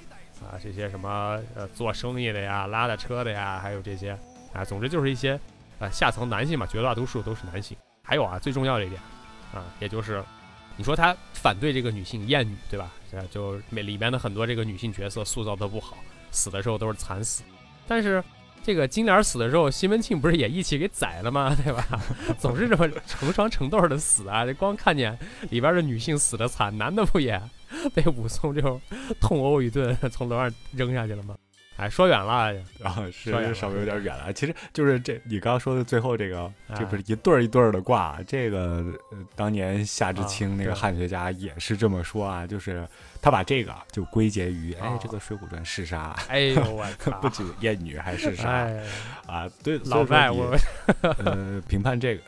[0.63, 4.11] 这些什么呃做生意的呀、拉的车的呀，还有这些
[4.53, 5.41] 啊，总之就是一些
[5.79, 7.75] 呃下层男性嘛，绝大多数都是男性。
[8.03, 9.01] 还有啊，最重要的一点
[9.55, 10.23] 啊，也就是
[10.79, 12.91] 你说他反对这个女性艳女，对吧？
[13.13, 15.99] 这就里面的很多这个女性角色塑造的不好，
[16.31, 17.43] 死的时候都是惨死，
[17.87, 18.25] 但是。
[18.61, 21.57] 这个金莲死的时候，西门庆不是也一起给宰了吗？
[21.65, 21.87] 对吧？
[22.39, 24.45] 总是这么成双成对的死啊！
[24.45, 25.17] 这光看见
[25.49, 27.41] 里边的女性死的惨，男的不也
[27.95, 28.79] 被武松就
[29.21, 31.35] 痛殴一顿，从楼上扔下去了吗？
[31.79, 32.33] 哎，说远了
[32.83, 34.33] 啊，是说远了稍微有点远了。
[34.33, 42.87] 其实就是这你刚刚说的最后这个，啊这不是一对儿一对儿的挂，这个呃当年夏志啊清那个汉学家也是这么说啊，就是
[43.23, 47.13] 他把这个就归结于哎啊这个《水浒传》是啥，哎呦我 操！
[47.21, 48.83] 不仅艳女还是杀哎，
[49.27, 50.51] 啊，对，老外我
[51.03, 52.23] 我呃评判这个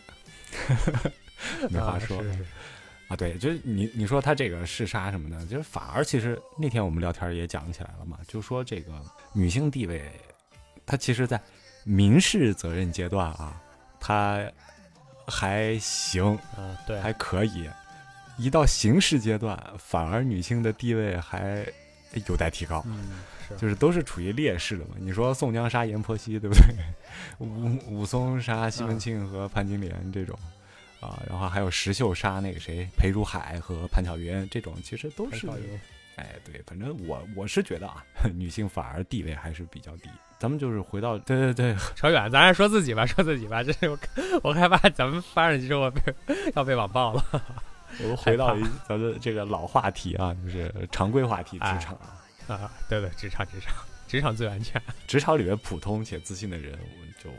[1.71, 2.39] 没话啊说是是
[3.11, 8.93] 啊，对，就是你你说他这个嗜杀什么的，就是反而其实那天我们聊天也讲起来了嘛，就说这个
[9.33, 10.09] 女性地位，
[10.87, 11.41] 她其实，在
[11.83, 13.61] 民事责任阶段啊，
[13.99, 14.41] 她
[15.27, 17.69] 还行，啊，对，还可以；
[18.39, 21.67] 一到刑事阶段，反而女性的地位还
[22.29, 22.81] 有待提高。
[22.87, 23.11] 嗯
[23.49, 24.95] 是就是都是处于劣势的嘛。
[25.01, 26.65] 你说宋江杀阎婆惜，对不对？
[27.45, 30.39] 武武松杀西门庆和潘金莲这种，
[31.01, 35.49] 啊，然后还有石秀杀那个谁裴如海和潘巧云这种，其实都是，
[36.17, 38.05] 哎，对，反正我我是觉得啊，
[38.37, 40.11] 女性反而地位还是比较低。
[40.39, 43.63] 咱们就是回到，对对对， 扯远，咱还是说自己吧，说自己吧。
[43.63, 43.99] 这是我
[44.43, 46.01] 我害怕咱们发上去之后被
[46.55, 47.25] 要被网暴了。
[48.03, 52.17] 我们回到一咱们这个老话题啊，就是常规话题，职哎场啊。
[52.47, 53.75] 啊，对对，职场职场
[54.09, 54.81] 职场最安全。
[55.07, 57.31] 职场里面普通且自信的人，我们就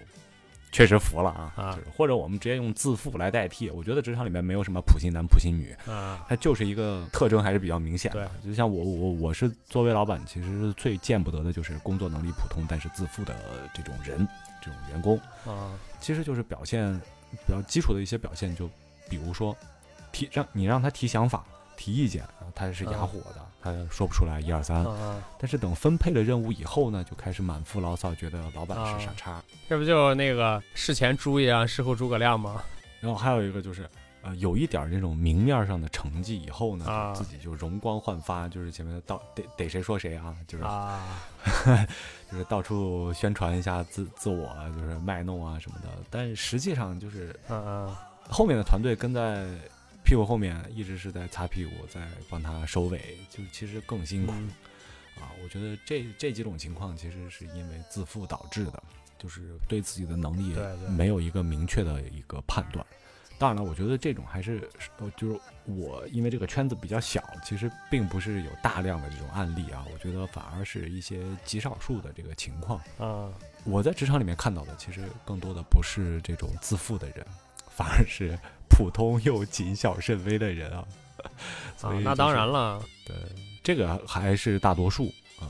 [0.72, 1.78] 确实服了啊。
[1.96, 3.70] 或者我们直接用自负来代替。
[3.70, 8.30] 我觉得职场里面没有什么普信男、普信女，啊，它就是一个特征还是比较明显的。
[8.44, 13.36] 就像我我我是作为老板，其实最见不得的就是工作能力普通但是自负的
[13.74, 14.28] 这种人，
[14.62, 17.00] 这种员工，啊其实就是表现
[17.46, 18.70] 比较基础的一些表现，就
[19.10, 19.56] 比如说
[20.12, 21.46] 提让你让他提想法、
[21.78, 22.24] 提意见，
[22.56, 24.84] 他是哑火的，他说不出来一二三。
[24.86, 25.24] 啊！
[25.38, 29.44] 但是等分配了任务以后呢，就开始满腹牢骚，觉得老板是傻啊叉。
[29.70, 32.62] 这不就那个事前猪一样，事后诸葛亮吗？
[33.00, 33.90] 然后还有一个就是，
[34.22, 41.18] 呃，有一点儿这种明面上的成绩以后呢，啊自己就容光焕发，就是前面的到逮逮谁说谁啊，就是、啊
[42.32, 45.88] 就是到处宣传一下自自我，就是卖弄啊什么的。
[46.10, 47.96] 但实际上就是嗯嗯
[48.30, 49.48] 后面的团队跟在
[50.04, 54.34] 屁股后面，一直是在擦屁股，在帮他收尾，就其实更辛苦。
[54.36, 54.50] 嗯
[55.20, 58.82] 啊，我觉得这这几种情况其实是因为自负导致的，
[59.20, 60.56] 就是对自己的能力
[60.90, 62.84] 没有一个明确的一个判断。
[63.38, 69.86] 当然了，我觉得这种还是呃，就是我因为这个圈子比较小，其实并不是有大量的这种案例啊。
[69.92, 72.80] 我觉得反而是一些极少数的这个情况。
[72.98, 73.32] 啊
[73.64, 77.26] 我在职场里面看到的，其实更多的不是这种自负的人，
[77.76, 78.38] 反而是
[78.70, 80.86] 普通又谨小慎微的人啊。
[81.78, 83.16] 所以，啊那当然了，对，
[83.64, 85.50] 这个还是大多数啊。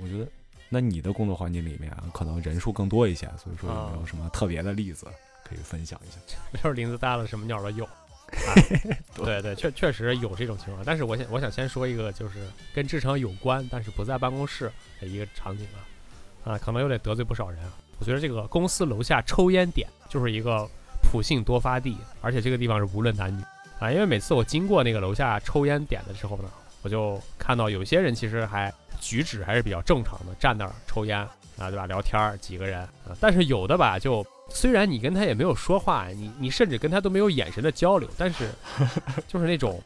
[0.00, 0.26] 我觉得，
[0.68, 5.06] 那你的工作环境里面啊，可能人数更多一些，所以说有没有啊什么特别的例子
[5.44, 6.36] 可以分享一下？
[6.64, 7.84] 要是林子大了，什么鸟都有。
[8.30, 8.54] 啊
[9.12, 15.66] 对对，确确实有这种情况，但是我想我想先说一个，就是跟职场有关，但是不在办公室的一个场景
[16.44, 17.72] 啊，啊，可能有点得罪不少人啊。
[17.98, 20.66] 我觉得这个公司楼下抽烟点就是一个
[21.02, 23.42] 普信多发地，而且这个地方是无论男女
[23.78, 26.50] 啊，因为每次我经过那个楼下抽烟点的时候呢，
[26.82, 31.18] 我就看到有些人其实还举止还是比较正常的，站那儿抽烟
[31.58, 31.86] 啊，对吧？
[31.86, 34.26] 聊天儿几个人啊，但是有的吧就。
[34.52, 38.50] 虽然你跟他也没有说话，你你甚至跟他都没有眼神的交流，但是
[39.28, 39.80] 就是那种，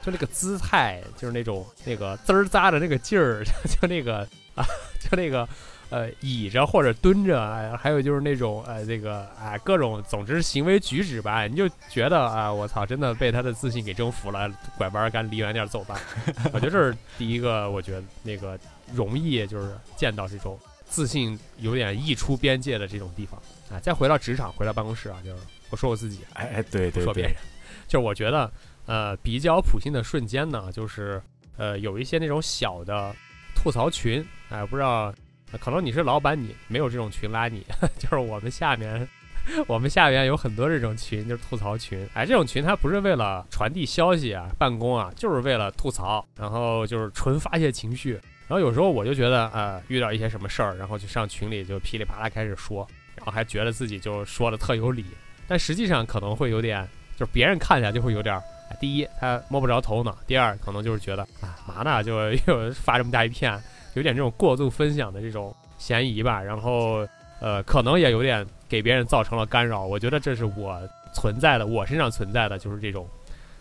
[0.00, 4.64] 就那个姿态，就是那种那个滋儿扎的那个劲儿， 就那个啊，
[4.98, 5.46] 就那个
[5.90, 16.00] 呃倚着或者蹲着，哎，还有就是那种呃这个啊各种，总之行为举止吧，你就觉得啊我操，真的被他的自信给征服了，拐弯儿赶离远点儿走吧。
[16.52, 18.58] 我觉得这是第一个，我觉得那个
[18.92, 23.40] 容易就是见到这种自信有点溢出边界的这种地方。
[23.70, 27.34] 啊，再回到职场，回到办公室啊，就是我说我自己，哎哎，对对对不说别人，，
[27.86, 28.50] 就是我觉得，
[28.86, 31.20] 呃，比较普信的瞬间呢，就是
[31.58, 33.14] 呃，有一些那种小的
[33.54, 35.14] 吐槽群，哎、不知道，呃
[35.60, 37.64] 可能你是老板，你没有这种群拉你，
[37.98, 39.08] 就是我们下面。
[39.66, 42.06] 我们下面有很多这种群，就是吐槽群。
[42.12, 48.12] 哎，这种群它不是为了传递消息啊、办公啊，就是为了吐槽，然后就是纯发泄情绪。
[48.46, 55.06] 然后有时候我就觉得，呃，遇到一些什么事儿，然后就上群里就噼里啪啦开始说，然后还觉得自己就说的特有理，
[55.46, 58.38] 但实际上可能会有点，就是别人看起来就会有点，
[58.78, 63.58] 第一他摸不着头脑，第二可能就是觉得啊嘛呢，就 又发这么大一片，
[63.98, 67.06] 有点这种过度分享的这种嫌疑吧，然后
[67.40, 70.80] 呃可能也有点给别人造成了干扰，我觉得这是我
[71.12, 73.06] 存在的，我身上存在的就是这种，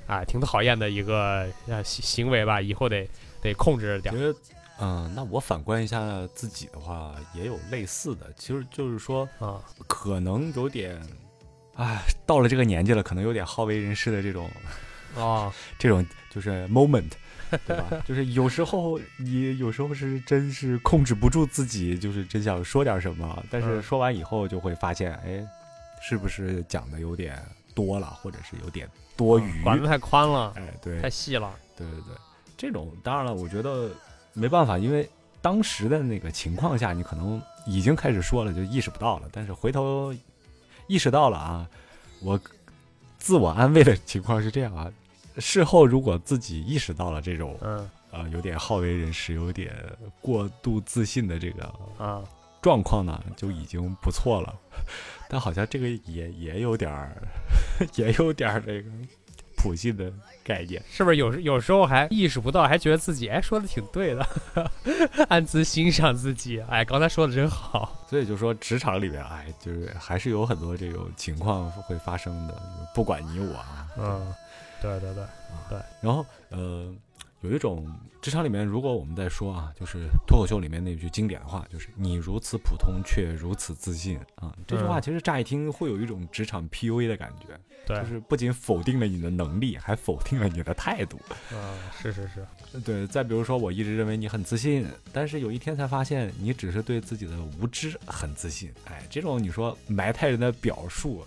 [0.06, 3.06] 啊挺讨厌的一个呃行行为吧，以后得
[3.42, 4.14] 得控制点
[4.80, 6.00] 嗯、那我反观一下
[6.36, 11.02] 自己的话，也有类似的，其实就是说，啊，可能有点，
[11.74, 14.48] 哎，到了这个年纪了，可能有点好为人师的这种
[15.18, 17.10] 啊，这种就是 moment，
[17.66, 17.86] 对吧？
[18.06, 25.46] 就是有时候你有时候是真是控制不住自己，就是真想说点什么，但是嗯说完以后就会发现，哎，
[26.02, 27.42] 是不是讲的有点
[27.74, 29.64] 多了，或者是有点多余？
[29.64, 31.54] 管得太宽了，哎，对，太细了。
[31.76, 32.16] 对对对，
[32.58, 33.90] 这种当然了，我觉得
[34.34, 35.10] 没办法，因为
[35.42, 39.30] 当时的那个情况下，你可能已经开始说了，就意识不到了。
[39.32, 40.14] 但是回头
[40.88, 41.70] 意识到了啊，
[42.22, 42.40] 我
[43.20, 44.92] 自我安慰的情况是这样啊，
[45.40, 49.74] 事后如果自己意识到了这种嗯呃有点好为人师、有点
[50.22, 51.64] 过度自信的这个
[51.98, 52.24] 啊，
[52.62, 54.56] 状况呢，就已经不错了。
[55.30, 57.12] 但好像这个也也有点儿，
[57.96, 58.90] 也有点儿这个
[59.58, 60.12] 普信的
[60.44, 60.82] 概念。
[60.90, 64.26] 是不是有时有时候还意识不到，还觉得自己哎说的挺对的，
[65.28, 66.62] 暗自欣赏自己。
[66.70, 68.06] 哎，刚才说的真好。
[68.10, 72.56] 所以就说职场里面，哎，就是还是有很多这种情况会发生的，
[72.96, 73.88] 不管你我啊。
[74.00, 74.34] 嗯，
[74.82, 75.24] 对对对
[75.70, 76.94] 对，然后呃，
[77.42, 91.20] 有一种职场里面，如果我们在说啊，就是脱口秀里面那句经典的话，就是“你如此普通却如此自信”啊，这句话嗯其实乍一听会有一种职场 PUA 的感觉，对，就是不仅否定了你的能力，还否定了你的态度。
[91.54, 98.72] 嗯，是是是，对，再比如说，我一直认为你很自信，但是有一天才发现你只是对自己的无知很自信。
[98.86, 101.24] 哎，这种你说埋汰人的表述，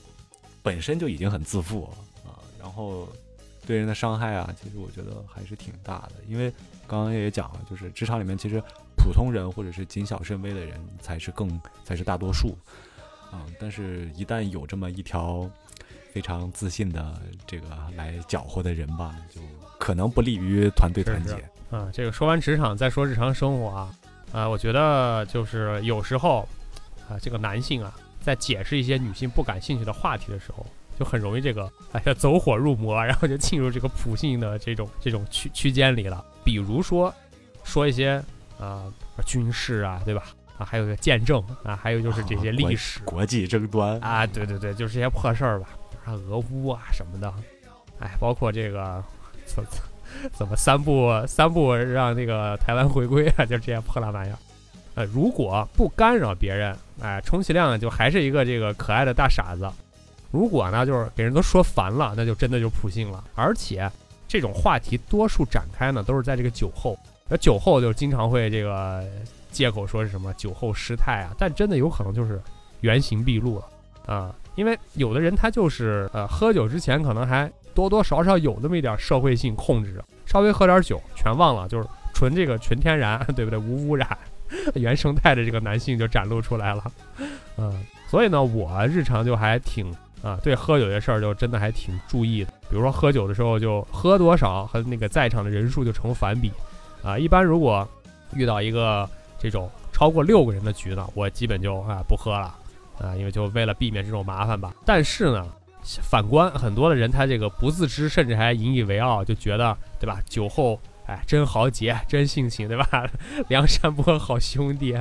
[0.63, 1.89] 本身就已经很自负
[2.27, 3.09] 啊，然后
[3.67, 6.13] 对人的伤害啊，其实我觉得还是挺大的。
[6.27, 6.51] 因为
[6.87, 8.63] 刚刚也讲了，就是职场里面其实
[8.97, 12.57] 普通人或者是谨小慎微的人才是更才是大多数
[13.31, 15.49] 啊，但是一旦有这么一条
[16.13, 19.41] 非常自信的这个来搅和的人吧，就
[19.79, 21.35] 可能不利于团队团结。
[21.71, 23.95] 啊，这个说完职场，再说日常生活啊，
[24.33, 26.49] 啊，我觉得就是有时候
[27.09, 30.67] 啊，这个男性啊，在解释一些女性不感兴趣的话题的时候，
[31.01, 36.23] 就很容易这个哎呀走火入魔，然后就进入这个普信的这种这种区区间里了。
[36.45, 37.13] 比如说
[37.65, 38.23] 说一些
[38.59, 38.85] 啊
[39.25, 40.25] 军事啊，对吧？
[40.59, 45.71] 啊，还有个见证啊，还有就是这些历史国际争端啊，对对对，就是这些破事儿吧，
[46.05, 47.33] 啊，俄乌啊什么的，
[47.99, 49.03] 哎，包括这个
[49.47, 49.81] 怎怎
[50.37, 54.37] 怎么三步三步让那个台湾回归啊，就这些破烂玩意儿。
[54.97, 59.71] 呃，如果不干扰别人，哎，充其量就还是一个这个可爱的大傻子。
[60.31, 63.23] 如果呢，就是给人都说烦了，那就真的就普信了。
[63.35, 63.91] 而且
[64.29, 69.05] 这种话题多数展开呢，都是在这个酒后，那酒后就经常会这个
[69.51, 72.41] 借口说是什么酒后失态啊，但真的有可能就是
[72.81, 73.65] 原形毕露了
[74.07, 74.35] 啊。
[74.57, 83.59] 因为有的人他就是呃喝酒之前可能还多多少少有那么一点社会性控制，稍微喝点酒全忘了，就是纯这个纯天然，对不对？
[83.59, 84.19] 无污染，
[84.75, 86.85] 原生态的这个男性就展露出来了。
[87.57, 92.51] 嗯，所以呢，我日常就还挺啊，对喝酒这事儿就真的还挺注意的。
[92.69, 96.53] 比如说喝酒的时候，就喝多少和那个在场的人数就成反比
[97.03, 97.19] 啊。
[97.19, 97.87] 一般如果
[98.35, 102.55] 遇到一个这种超过六个人的局呢，我基本就啊不喝了
[102.99, 104.75] 啊，因为就为了避免这种麻烦吧。
[104.85, 105.47] 但是呢，
[105.83, 110.21] 反观很多的人，他这个不自知，甚至还引以为傲，就觉得对吧？
[110.29, 112.87] 酒后哎，真豪杰，真性情，对吧？
[113.49, 114.95] 梁山伯好兄弟，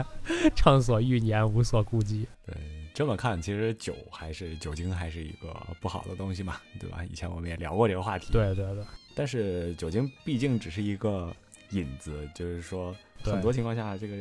[0.56, 2.26] 畅所欲言，无所顾忌。
[2.46, 2.56] 对，
[3.00, 7.02] 这么看，其实酒还是酒精还是一个不好的东西嘛，对吧？
[7.10, 8.84] 以前我们也聊过这个话题。，对对对，
[9.16, 11.34] 但是酒精毕竟只是一个
[11.70, 14.18] 引子，就是说很多情况下，这个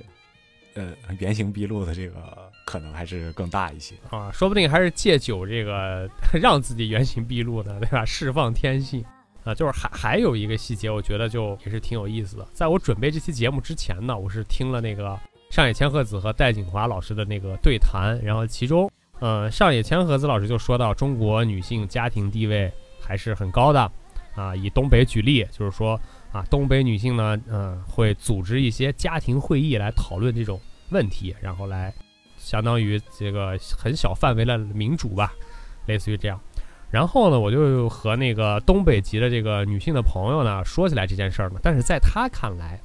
[0.74, 3.96] 呃原形毕露的这个可能还是更大一些。
[4.10, 6.08] 啊，说不定还是借酒这个
[6.40, 8.04] 让自己原形毕露的，对吧？
[8.04, 9.04] 释放天性
[9.42, 12.46] 啊，就是还还有一个细节，我觉得就也是挺有意思的。
[12.52, 15.18] 在我准备这期节目之前呢，我是听了那个
[15.50, 23.90] 上野千鹤子和戴锦华老师的那个对谈，然后其中，呃，上野千鹤子老师就说到中国女性家庭地位还是很高的
[24.34, 25.98] 啊，以东北举例，就是说
[26.32, 31.92] 啊，东北女性呢，嗯、会组织一些家庭会议来讨论这种问题，然后来
[32.36, 35.32] 相当于这个很小范围的民主吧，
[35.86, 36.38] 类似于这样。
[36.90, 42.80] 然后呢，我就和那个东北籍的这个女性的朋友呢说起来这件事儿嘛，但是在她看来，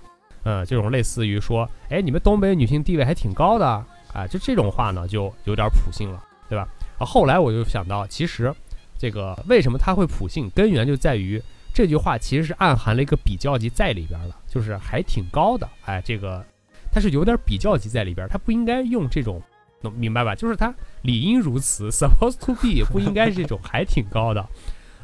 [0.46, 3.66] 嗯，这种类似于说，哎，你们东北女性地位还挺高的
[4.14, 6.68] 啊，就这种话呢，就有点普性了，对吧？
[6.98, 8.54] 啊，后来我就想到，其实
[8.98, 11.42] 这个为什么它会普性，根源就在于
[11.74, 16.46] 这句话其实是暗含了一个比较级在里边的，就是还挺高的，哎，这个
[16.92, 19.42] 它是有点比较级在里边，它不应该用这种，
[19.82, 20.36] 能明白吧？
[20.36, 24.46] 就是它理应如此，supposed to be 不应该是这种还挺高的，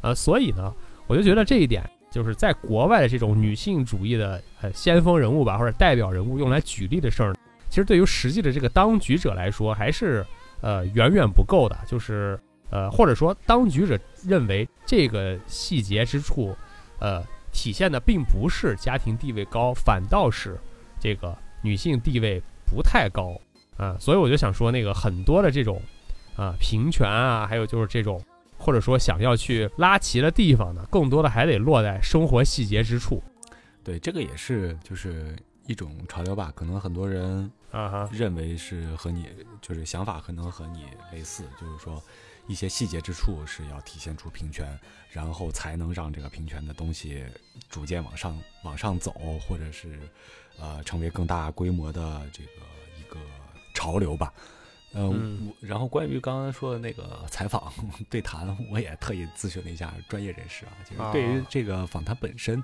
[0.02, 0.74] 呃，所以呢，
[1.08, 7.36] 我就觉得这一点就是在国外的这种女性主义的呃先锋人物吧，或者代表人物用来举例的事儿，
[7.70, 10.26] 其实对于实际的这个当局者来说，还是
[10.62, 16.56] 呃远远不够的，就是呃或者说当局者认为这个细节之处，
[17.00, 20.58] 呃体现的并不是家庭地位高，反倒是
[21.00, 23.40] 这个女性地位不太高
[23.78, 25.82] 啊、所以我就想说，那个很多的这种
[26.36, 28.22] 啊平权啊，还有就是这种
[28.60, 33.24] 或者说想要去拉齐的地方呢，更多的还得落在生活细节之处
[33.84, 39.28] 对，这个也是就是一种潮流吧，可能很多人啊哈，认为是和你
[39.62, 42.04] 就是想法可能和你类似，就是说
[42.48, 44.78] 一些细节之处是要体现出平权，
[45.10, 47.24] 然后才能让这个平权的东西
[47.70, 49.12] 逐渐往上往上走，
[49.48, 50.00] 或者是
[50.60, 52.52] 呃成为更大规模的这个
[53.00, 53.20] 一个
[53.74, 54.34] 潮流吧。
[54.94, 55.48] 呃，嗯。
[55.48, 57.72] 我然后关于刚刚说的那个采访
[58.10, 62.64] 对谈，我也特意咨询了一下专业人士啊，就是对于啊这个访谈本身，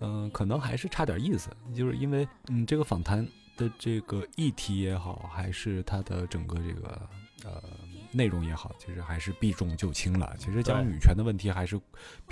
[0.00, 7.08] 嗯、可能还是差点意思，就是因为嗯，这个访谈的这个议题也好，还是它的整个这个
[7.44, 7.62] 呃
[8.10, 10.34] 内容也好，其实还是避重就轻了。
[10.38, 11.80] 其实将女权的问题，还是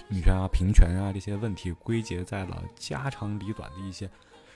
[0.08, 4.08] 女权啊、平权啊这些问题归结在了家长里短的一些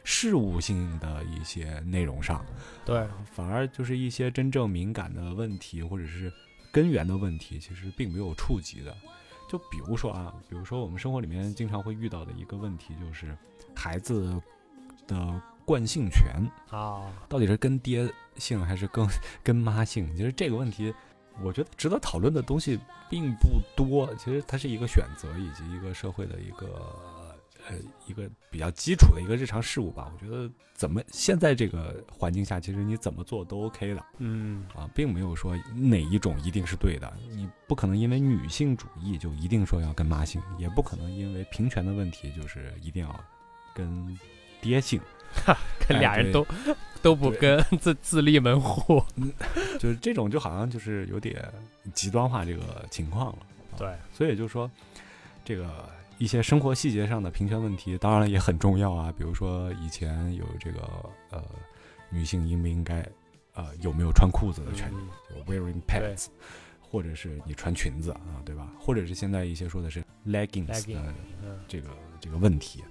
[0.09, 2.47] 事务性的一些内容上。
[2.85, 6.33] 对，反而就是一些真正敏感的问题，或者是
[6.73, 8.97] 根源的问题，其实并没有触及的。
[9.49, 13.37] 就比如说啊，比如说我们生活里面经常会遇到的一个问题，就是
[13.75, 14.41] 孩子
[15.09, 19.05] 的惯性权啊，到底是跟爹姓还是跟
[19.43, 20.09] 跟妈姓？
[20.17, 20.95] 其实这个问题，
[21.43, 22.79] 我觉得值得讨论的东西
[23.11, 24.13] 并不多。
[24.17, 26.97] 其实它是一个选择，以及一个社会的一个
[27.69, 27.77] 呃
[28.07, 30.13] 一个比较基础的一个日常事务吧。
[30.15, 37.13] 我觉得怎么现在这个环境下，其实你怎么做都 OK 的嗯，啊，并没有说哪一种一定是对的。
[37.31, 43.25] 你不可能因为女性主义就一定说要跟妈姓，也不可能因为平权的问题就是一定要
[43.75, 44.19] 跟
[44.61, 45.01] 爹姓。
[45.47, 46.47] 跟哎对俩人都、
[47.03, 49.03] 都不跟，自自立门户，
[49.79, 51.45] 就是这种就好像就是有点
[51.93, 53.39] 极端化这个情况了。
[53.77, 54.71] 对，所以就说
[55.45, 59.13] 这个一些生活细节上的平权问题，当然了也很重要啊。
[59.17, 60.81] 比如说以前有这个
[61.31, 61.43] 呃，
[62.11, 63.07] 女性应不应该
[63.55, 64.97] 呃有没有穿裤子的权利，
[65.31, 66.29] 嗯就 wearing pants，
[66.81, 68.73] 或者是你穿裙子啊，对吧？
[68.79, 71.15] 或者是现在一些说的是 leggings 的
[71.69, 71.91] 这个
[72.21, 72.83] 这个问题，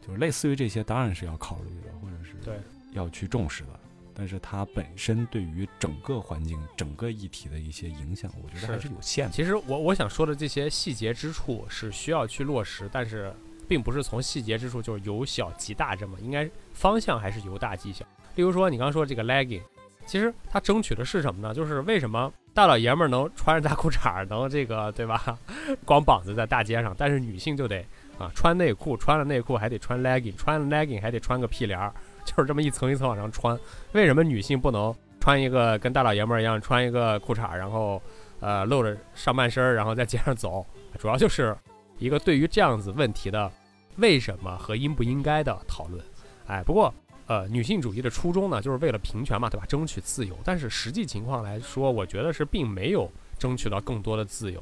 [0.00, 2.54] 就是类似于这些，当然是要考虑的，或者是对
[2.92, 3.79] 要去重视的。
[4.14, 9.32] 但是它本身对于整个环境、整个议题的一些影响，我觉得还是有限的。
[9.32, 13.32] 其实我我想说的这些细节之处是需要去落实，但是
[13.68, 18.04] 并不是从细节之处就是由小及大这么，应该方向还是由大及小。
[18.34, 19.62] 例如说你刚刚说这个 legging，
[20.06, 21.54] 其实它争取的是什么呢？
[21.54, 25.38] 就是为什么大老爷们儿能穿着大裤衩儿，能这个对吧？
[25.84, 27.84] 光膀子在大街上，但是女性就得
[28.18, 31.94] 啊穿内裤，穿了内裤还得穿 legging，穿了 legging 还得穿个屁帘儿，
[32.26, 33.58] 就是这么一层一层往上穿。
[33.92, 38.00] 为什么女性不能穿一个跟大老爷们儿一样穿一个裤衩，然后
[38.40, 40.64] 呃露着上半身，然后在街上走？
[40.98, 41.56] 主要就是
[41.98, 43.50] 一个对于这样子问题的
[43.96, 46.02] 为什么和应不应该的讨论。
[46.46, 46.92] 哎，不过
[47.26, 49.64] 呃，女性主义的初衷呢，就是为了平权嘛，对吧？
[49.66, 50.36] 争取自由。
[50.44, 53.08] 但是实际情况来说，我觉得是并没有
[53.38, 54.60] 争取到更多的自由。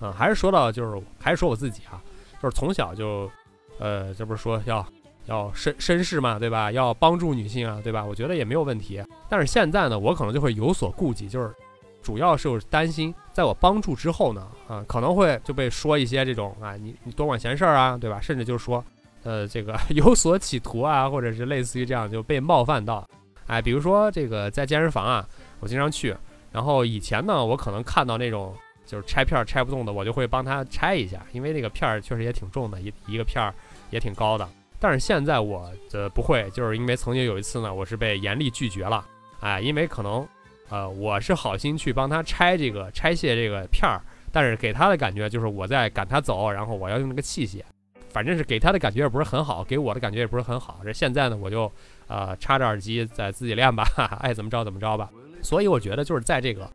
[0.00, 2.00] 嗯，还是说到就是还是说我自己啊，
[2.42, 3.30] 就是从小就，
[3.78, 4.86] 呃，这不是说要
[5.26, 6.72] 要绅绅士嘛，对吧？
[6.72, 8.04] 要帮助女性啊，对吧？
[8.04, 9.02] 我觉得也没有问题。
[9.28, 11.54] 但是现在呢，我可能就会有所顾忌，就是
[12.02, 18.20] 主要是担心，在我帮助之后呢，啊，可能会就被说一些这种啊，你你多管闲事儿啊，对吧？
[18.20, 18.84] 甚至就是说。
[19.22, 23.04] 呃，这个 有所企图啊，或者是类似于这样就被冒犯到，
[23.48, 26.16] 哎，比如说这个在健身房啊，我经常去，
[26.52, 28.54] 然后以前呢，我可能看到那种
[28.86, 33.52] 就是拆片拆不动的，我就会帮他拆一下，因为那个片儿确实也挺重的，一一个片儿
[33.90, 34.48] 也挺高的。
[34.78, 39.04] 但是现在我呃不会，就是因为曾经有一次呢，我是被严厉拒绝了，
[39.40, 40.26] 哎，因为可能
[40.68, 44.00] 呃我是好心去帮他拆这个拆卸这个片儿，
[44.32, 47.62] 但是给他的感觉就是我在赶他走，然后我要用那个器械。
[48.08, 50.80] 反正是给他的感觉也不是很好，给我的感觉也不是很好。
[50.82, 51.70] 这现在呢，我就
[52.06, 53.84] 呃插着耳机在自己练吧，
[54.22, 55.10] 爱怎么着怎么着吧。
[55.42, 56.66] 所以我觉得就是在这个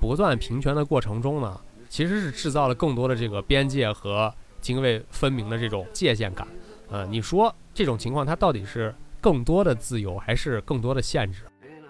[0.00, 4.32] 不断平权的过程中呢，其实是制造了更多的这个边界和
[4.62, 6.48] 泾渭分明的这种界限感。
[6.90, 11.42] 呃，你说这种情况它到底是更多的自由还是更多的限制？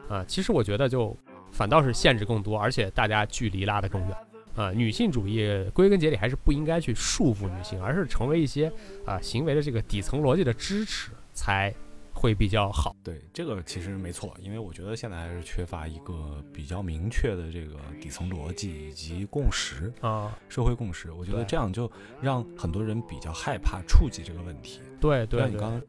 [0.09, 1.17] 啊，其实我觉得就
[1.53, 4.17] 反倒是限制更多，而且大家距离拉得更远。
[4.57, 8.73] 啊，女性主义归根结底还是不应该去束缚女性，而是成为一些
[9.07, 11.73] 啊行为的这个底层逻辑的支持，才
[12.19, 12.97] 会比较好。
[13.05, 21.13] 对，这个其实没错，因为我觉得现在还是缺乏一个比较明确的这个底层逻辑以及共识啊，社会共识。
[21.13, 21.91] 我觉得这样就
[22.21, 24.81] 让很多人比较害怕触及这个问题。
[25.01, 25.83] 对对像你刚刚，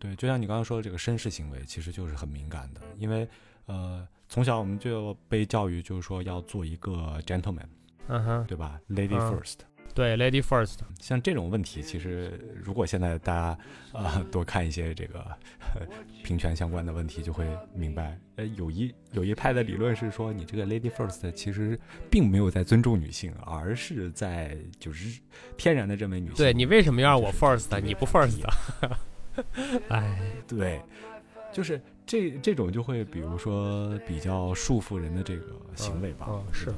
[0.00, 3.28] 对，就像你刚刚说的这个绅士行为，其实就是很敏感的，因为
[3.66, 7.68] 呃，从小我们就被教育，就是说要做一个 gentleman，
[8.08, 9.58] 嗯哼，对吧？Lady 嗯 first。
[9.96, 13.58] 对，Lady First，像这种问题，其实如果现在大家
[13.94, 15.20] 呃多看一些这个
[15.74, 15.86] 呃
[16.22, 21.80] 平权相关的问题，就会明白，呃，有一有一派的理论是说，你这个 lady first 其实
[22.10, 25.18] 并没有在尊重女性，而是在就是
[25.56, 28.42] 天然的认为女性对你为什么要让我 First，你不 First？
[29.88, 30.82] 哎，对，
[31.50, 36.70] 就是这这种就会比如说比较束缚人的这个行为吧，是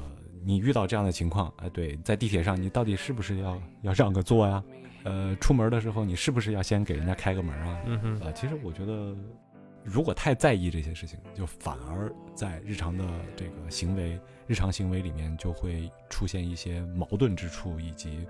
[0.49, 4.65] 你遇到这样的情况，哎，对，在地铁上你到底是不是要要让个座呀？
[5.05, 7.79] 呃，出门的时候你是不是要先给人家开个门啊？
[7.85, 9.15] 嗯哼，呃，其实我觉得，
[9.85, 13.05] 如果太在意这些事情，就反而在日常的
[13.37, 18.27] 这个行为、日常行为里面就会出现一些矛盾之处，以及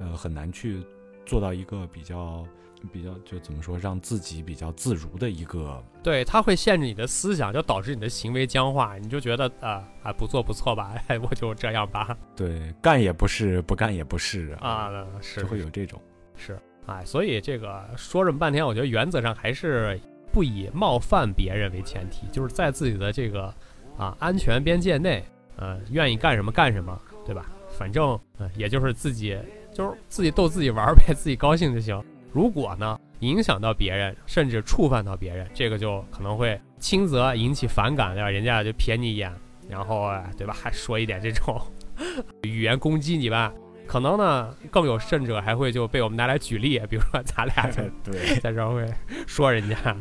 [0.00, 0.82] 呃很难去
[1.24, 2.44] 做到一个比较
[2.92, 5.82] 比较就怎么说，让自己比较自如的一个。
[6.02, 16.00] 对，它会限制你的思想，就导致你的行为僵化，你就觉得啊啊不做不错吧，哎，我就这样吧，对干也不是，不干也不是啊，是就会有这种。
[16.34, 20.00] 是，哎，所以这个说这么半天，我觉得原则上还是
[20.32, 23.54] 不以冒犯别人为前提，就是在自己的这个
[23.96, 25.24] 啊安全边界内，
[25.56, 27.46] 呃，愿意干什么干什么，对吧？
[27.78, 29.38] 反正呃，也就是自己
[29.72, 32.02] 就是自己逗自己玩儿呗，自己高兴就行。
[32.32, 38.30] 如果呢影响到别人，甚至触犯到别人，这个就可能会轻则引起反感，对吧？
[38.30, 39.32] 人家就瞥你一眼，
[39.68, 41.60] 然后啊对吧，还说一点这种
[42.42, 43.52] 语言攻击你吧。
[43.86, 48.38] 可能呢，更有甚者还会就被我们拿来举例，比如说咱俩在 对。
[48.40, 48.86] 在这儿会
[49.26, 49.96] 说人家，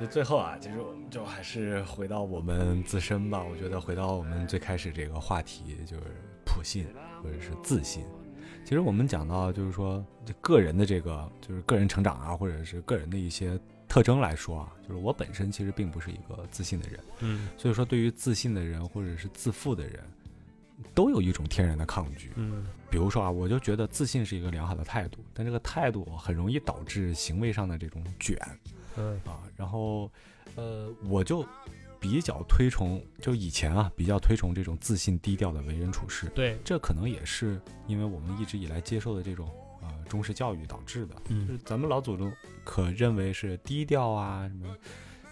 [0.00, 3.44] 就最后啊，其实我们就还是回到我们自身吧。
[3.48, 6.02] 我觉得回到我们最开始这个话题，就是
[6.44, 6.84] 普信
[7.22, 8.02] 或者是自信。
[8.64, 10.04] 其实我们讲到，就是说，
[10.40, 20.02] 个人的这个，就是个人成长啊，或者是个人的一些特征来说啊，就是我本身其实并不是一个自信的人，嗯所以说对于自信的人或者是自负的人，
[20.94, 22.32] 都有一种天然的抗拒。
[22.36, 28.38] 嗯比如说啊，我就觉得自信是一个良好的态度，但这个态度很容易导致行为上的这种卷。
[28.96, 30.10] 嗯啊，然后，
[30.54, 31.44] 呃，我就
[32.04, 39.48] 比较推崇，就以前啊，比较推崇这种自信低调的为人处事，对，这可能也是因为我们一直以来接受的这种
[39.80, 42.30] 呃中式教育导致的，就嗯是咱们老祖宗
[42.62, 44.76] 可认为是低调啊什么。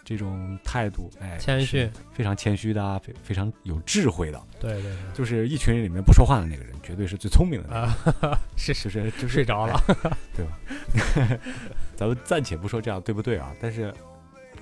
[0.04, 8.32] 这种态度，哎，谦虚非常谦虚的啊，非非常有智慧的，对对对就是一群人里面不说话的那个人，绝对是最聪明的那个人。
[8.32, 11.38] 啊，是是是就是睡着了， 哎对吧？
[11.94, 13.94] 咱们暂且不说这样对不对啊，但是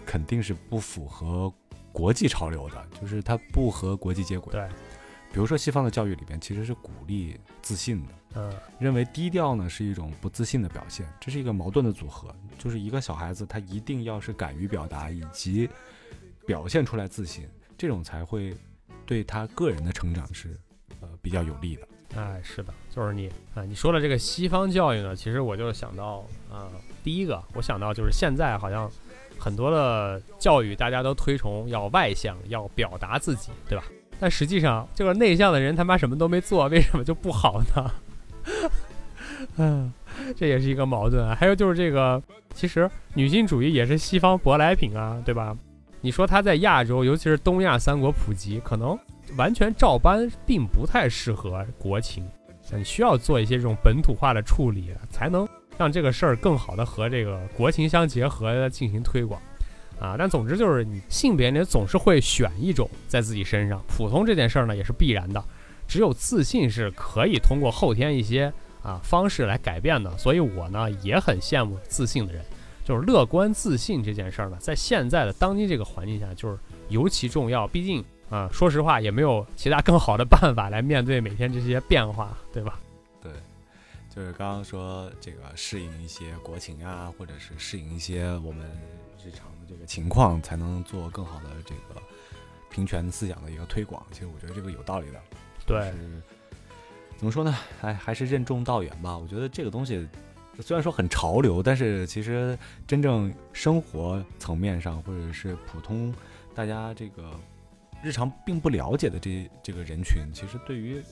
[0.05, 1.51] 肯定是不符合
[1.93, 4.53] 国际潮流的，就是它不和国际接轨。
[4.53, 4.69] 对，
[5.33, 12.35] 比如说西方的教育里边其实是鼓励自信的，嗯认为低调呢是一种不自信的表现，这是一个矛盾的组合。
[12.59, 15.69] 就是一个小孩子他一定要是敢于表达以及
[16.47, 18.55] 表现出来自信，这种才会
[19.07, 20.59] 对他个人的成长是
[21.01, 21.89] 呃比较有利的。
[22.17, 26.69] 哎，是的，就是你啊，你说了这个西方教育呢，其实我就想到啊、
[27.03, 28.91] 第一个我想到就是现在好像
[29.41, 33.85] 很多的教育大家都推崇要外向，要表达自己，对吧？
[34.21, 37.91] 但实际上这个内向的人他妈什么都没做，为什么就不好呢？
[39.57, 39.91] 嗯，
[40.37, 41.35] 这也是一个矛盾。
[41.35, 42.23] 还有就是这个，
[42.53, 45.57] 其实女性主义也是西方舶来品啊，对吧？
[46.03, 48.99] 你说它在亚洲，尤其是东亚三国普及，可能
[49.37, 52.27] 完全照搬并不太适合国情，
[52.73, 55.49] 你需要做一些这种本土化的处理，才能
[55.81, 59.41] 让这个事儿更好的和这个国情相结合进行推广。
[59.99, 65.43] 啊，但总之就是你性别你总是会选一种在自己身上，普通这件事儿呢也是必然的，
[65.89, 68.53] 只有自信是可以通过后天一些
[68.83, 70.15] 啊方式来改变的。
[70.19, 72.43] 所以我呢也很羡慕自信的人，
[72.85, 76.59] 就是乐观自信这件事儿呢，在现在的当今这个环境下，就是
[76.91, 77.67] 尤其重要。
[77.67, 82.79] 毕竟啊，说实话也没有其他更好的办法来面对每天这些变化，对吧？
[84.13, 88.67] 对，就是刚刚说这个适应一些国情啊，或者是适应一些我们
[89.25, 92.01] 日常的这个情况，才能做更好的这个
[92.71, 94.05] 平权思想的一个推广。
[94.11, 95.21] 其实我觉得这个有道理的。
[95.67, 95.93] 对
[97.17, 97.55] 怎么说呢？
[97.81, 99.17] 还还是任重道远吧。
[99.17, 100.09] 我觉得这个东西
[100.61, 106.13] 虽然说很潮流，但是其实真正生活层面上，或者是普通
[106.55, 107.31] 大家这个
[108.03, 111.03] 日常并不了解的这这个人群，其实对于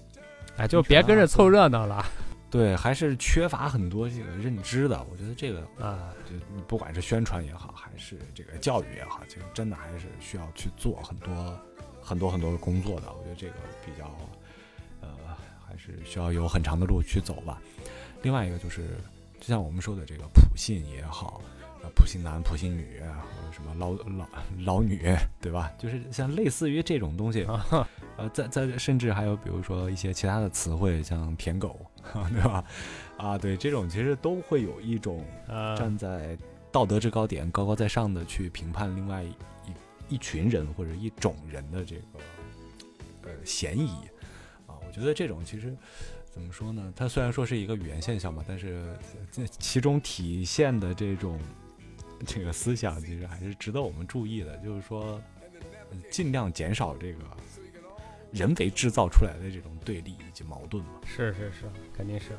[0.57, 2.05] 哎，就别跟着凑热闹了
[2.51, 5.05] 对还是缺乏很多这个认知的。
[5.11, 6.13] 我觉得这个啊。
[6.29, 11.59] 就你不管是宣传也好，还是这个教育也好，其实真的还是需要去做很多
[12.03, 13.11] 很多很多的工作的。
[13.11, 14.05] 我觉得这个比较
[15.01, 15.09] 呃，
[15.67, 17.63] 还是需要有很长的路去走吧。
[18.21, 18.99] 另外一个就是，
[19.41, 21.41] 就像我们说的这个普信也好，
[21.83, 23.01] 呃，普信男、普信女，
[23.59, 24.27] 什么老老
[24.61, 25.73] 老女，对吧？
[25.77, 31.85] 就是像类似于这种东西，啊，呃，在在甚至还有比如说一些其他的词汇，像舔狗，
[32.31, 32.65] 对吧？
[33.17, 36.39] 啊，对，这种其实都会有一种呃，站在
[36.71, 39.35] 道德制高点高高在上的去评判另外一
[40.09, 42.03] 一群人或者一种人的这个
[43.25, 43.89] 呃嫌疑
[44.69, 45.77] 啊，我觉得这种其实
[46.31, 46.93] 怎么说呢？
[46.95, 48.97] 它虽然说是一个语言现象嘛，但是
[49.33, 51.37] 这其中体现的这种
[52.27, 54.57] 这个思想，其实还是值得我们注意的。
[54.59, 55.21] 就是说，
[56.11, 57.21] 尽量减少这个
[58.33, 60.91] 人为制造出来的这种对立以及矛盾嘛。
[61.05, 61.65] 是是是，
[61.97, 62.37] 肯定是，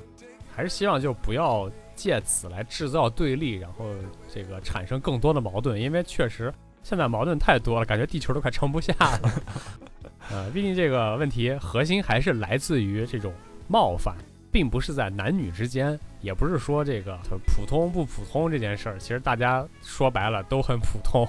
[0.54, 3.86] 还是希望就不要借此来制造对立，然后
[4.28, 6.54] 这个产生更多的矛盾，因为确实
[6.84, 9.32] 现在矛盾太多了，感觉地球都快撑不下了。
[10.30, 13.34] 呃，毕竟这个问题核心还是来自于这种
[13.68, 14.16] 冒犯，
[14.52, 21.28] 并不是在男女之间，也不是说这个普通不普通这件事儿，其实大家说白了都很普通。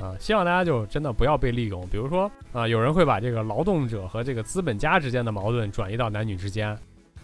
[0.00, 1.86] 啊、希望大家就真的不要被利用。
[1.88, 6.76] 比如说，啊、有人会把这个劳动者和这个资本家之间的矛盾转移到男女之间，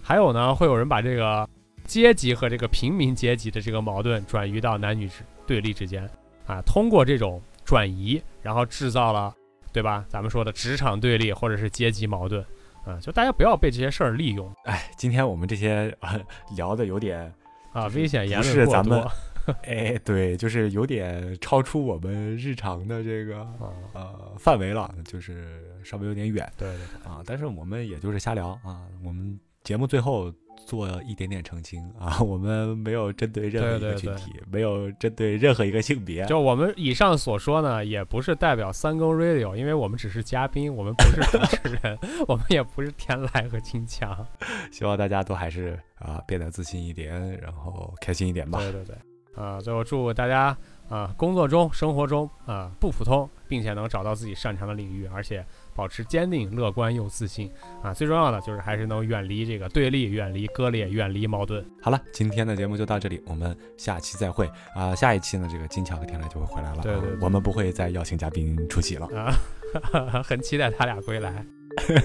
[0.02, 1.48] 还有呢，会有人把这个
[1.84, 6.08] 阶级和这个平民阶级的这个矛盾转移到男女之对立之间，
[6.46, 9.34] 啊，通过这种转移，然后制造了，
[9.72, 10.04] 对吧？
[10.06, 12.44] 咱们说的职场对立或者是阶级矛盾，
[12.86, 16.20] 啊，就大家不要被这些事儿利用哎，今天我们这些、呃、
[16.56, 17.32] 聊的有点。
[17.72, 19.12] 啊，危险言不论过是咱们多
[19.64, 27.12] 哎，对，就是有点超出我们日常的这个啊，呃范围了，就是稍微有点远对对对。
[27.12, 27.20] 啊。
[27.26, 30.32] 但是我们也就是瞎聊啊，我们节目最后
[30.66, 36.26] 做一点点澄清啊， 我们没有针对任何一对对对个群体，没有针对任何一个性别。
[36.26, 41.96] 就我们以上所说呢，也不是代表三更 radio，因为我们只是嘉宾，我们不是主持人，
[42.26, 44.26] 我们也不是天籁和金强。
[44.72, 48.58] 希望大家都还是啊变得自信一点，然后开心一点吧。
[48.58, 48.96] 对对对，
[49.34, 50.56] 啊，最后祝大家
[50.88, 55.44] 啊工作中、生活中啊不普通，并且能找到自己擅长的领域，而且
[55.76, 57.50] 保持坚定、乐观又自信
[57.82, 57.92] 啊。
[57.92, 61.64] 最重要的就是还是能远离这个对立、远离割裂、远离矛盾。
[61.82, 66.82] 好了，今天的节目就到这里，我们下期再会啊、下一期呢，这个金巧和天籁就会回来了。
[66.82, 69.06] 对对对我们不会再邀请嘉宾出席了。
[69.14, 69.32] 啊，
[70.24, 71.44] 很期待他俩归来。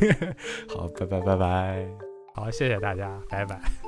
[0.68, 1.88] 好，拜拜拜拜。
[2.36, 3.81] 好，谢谢大家，拜拜。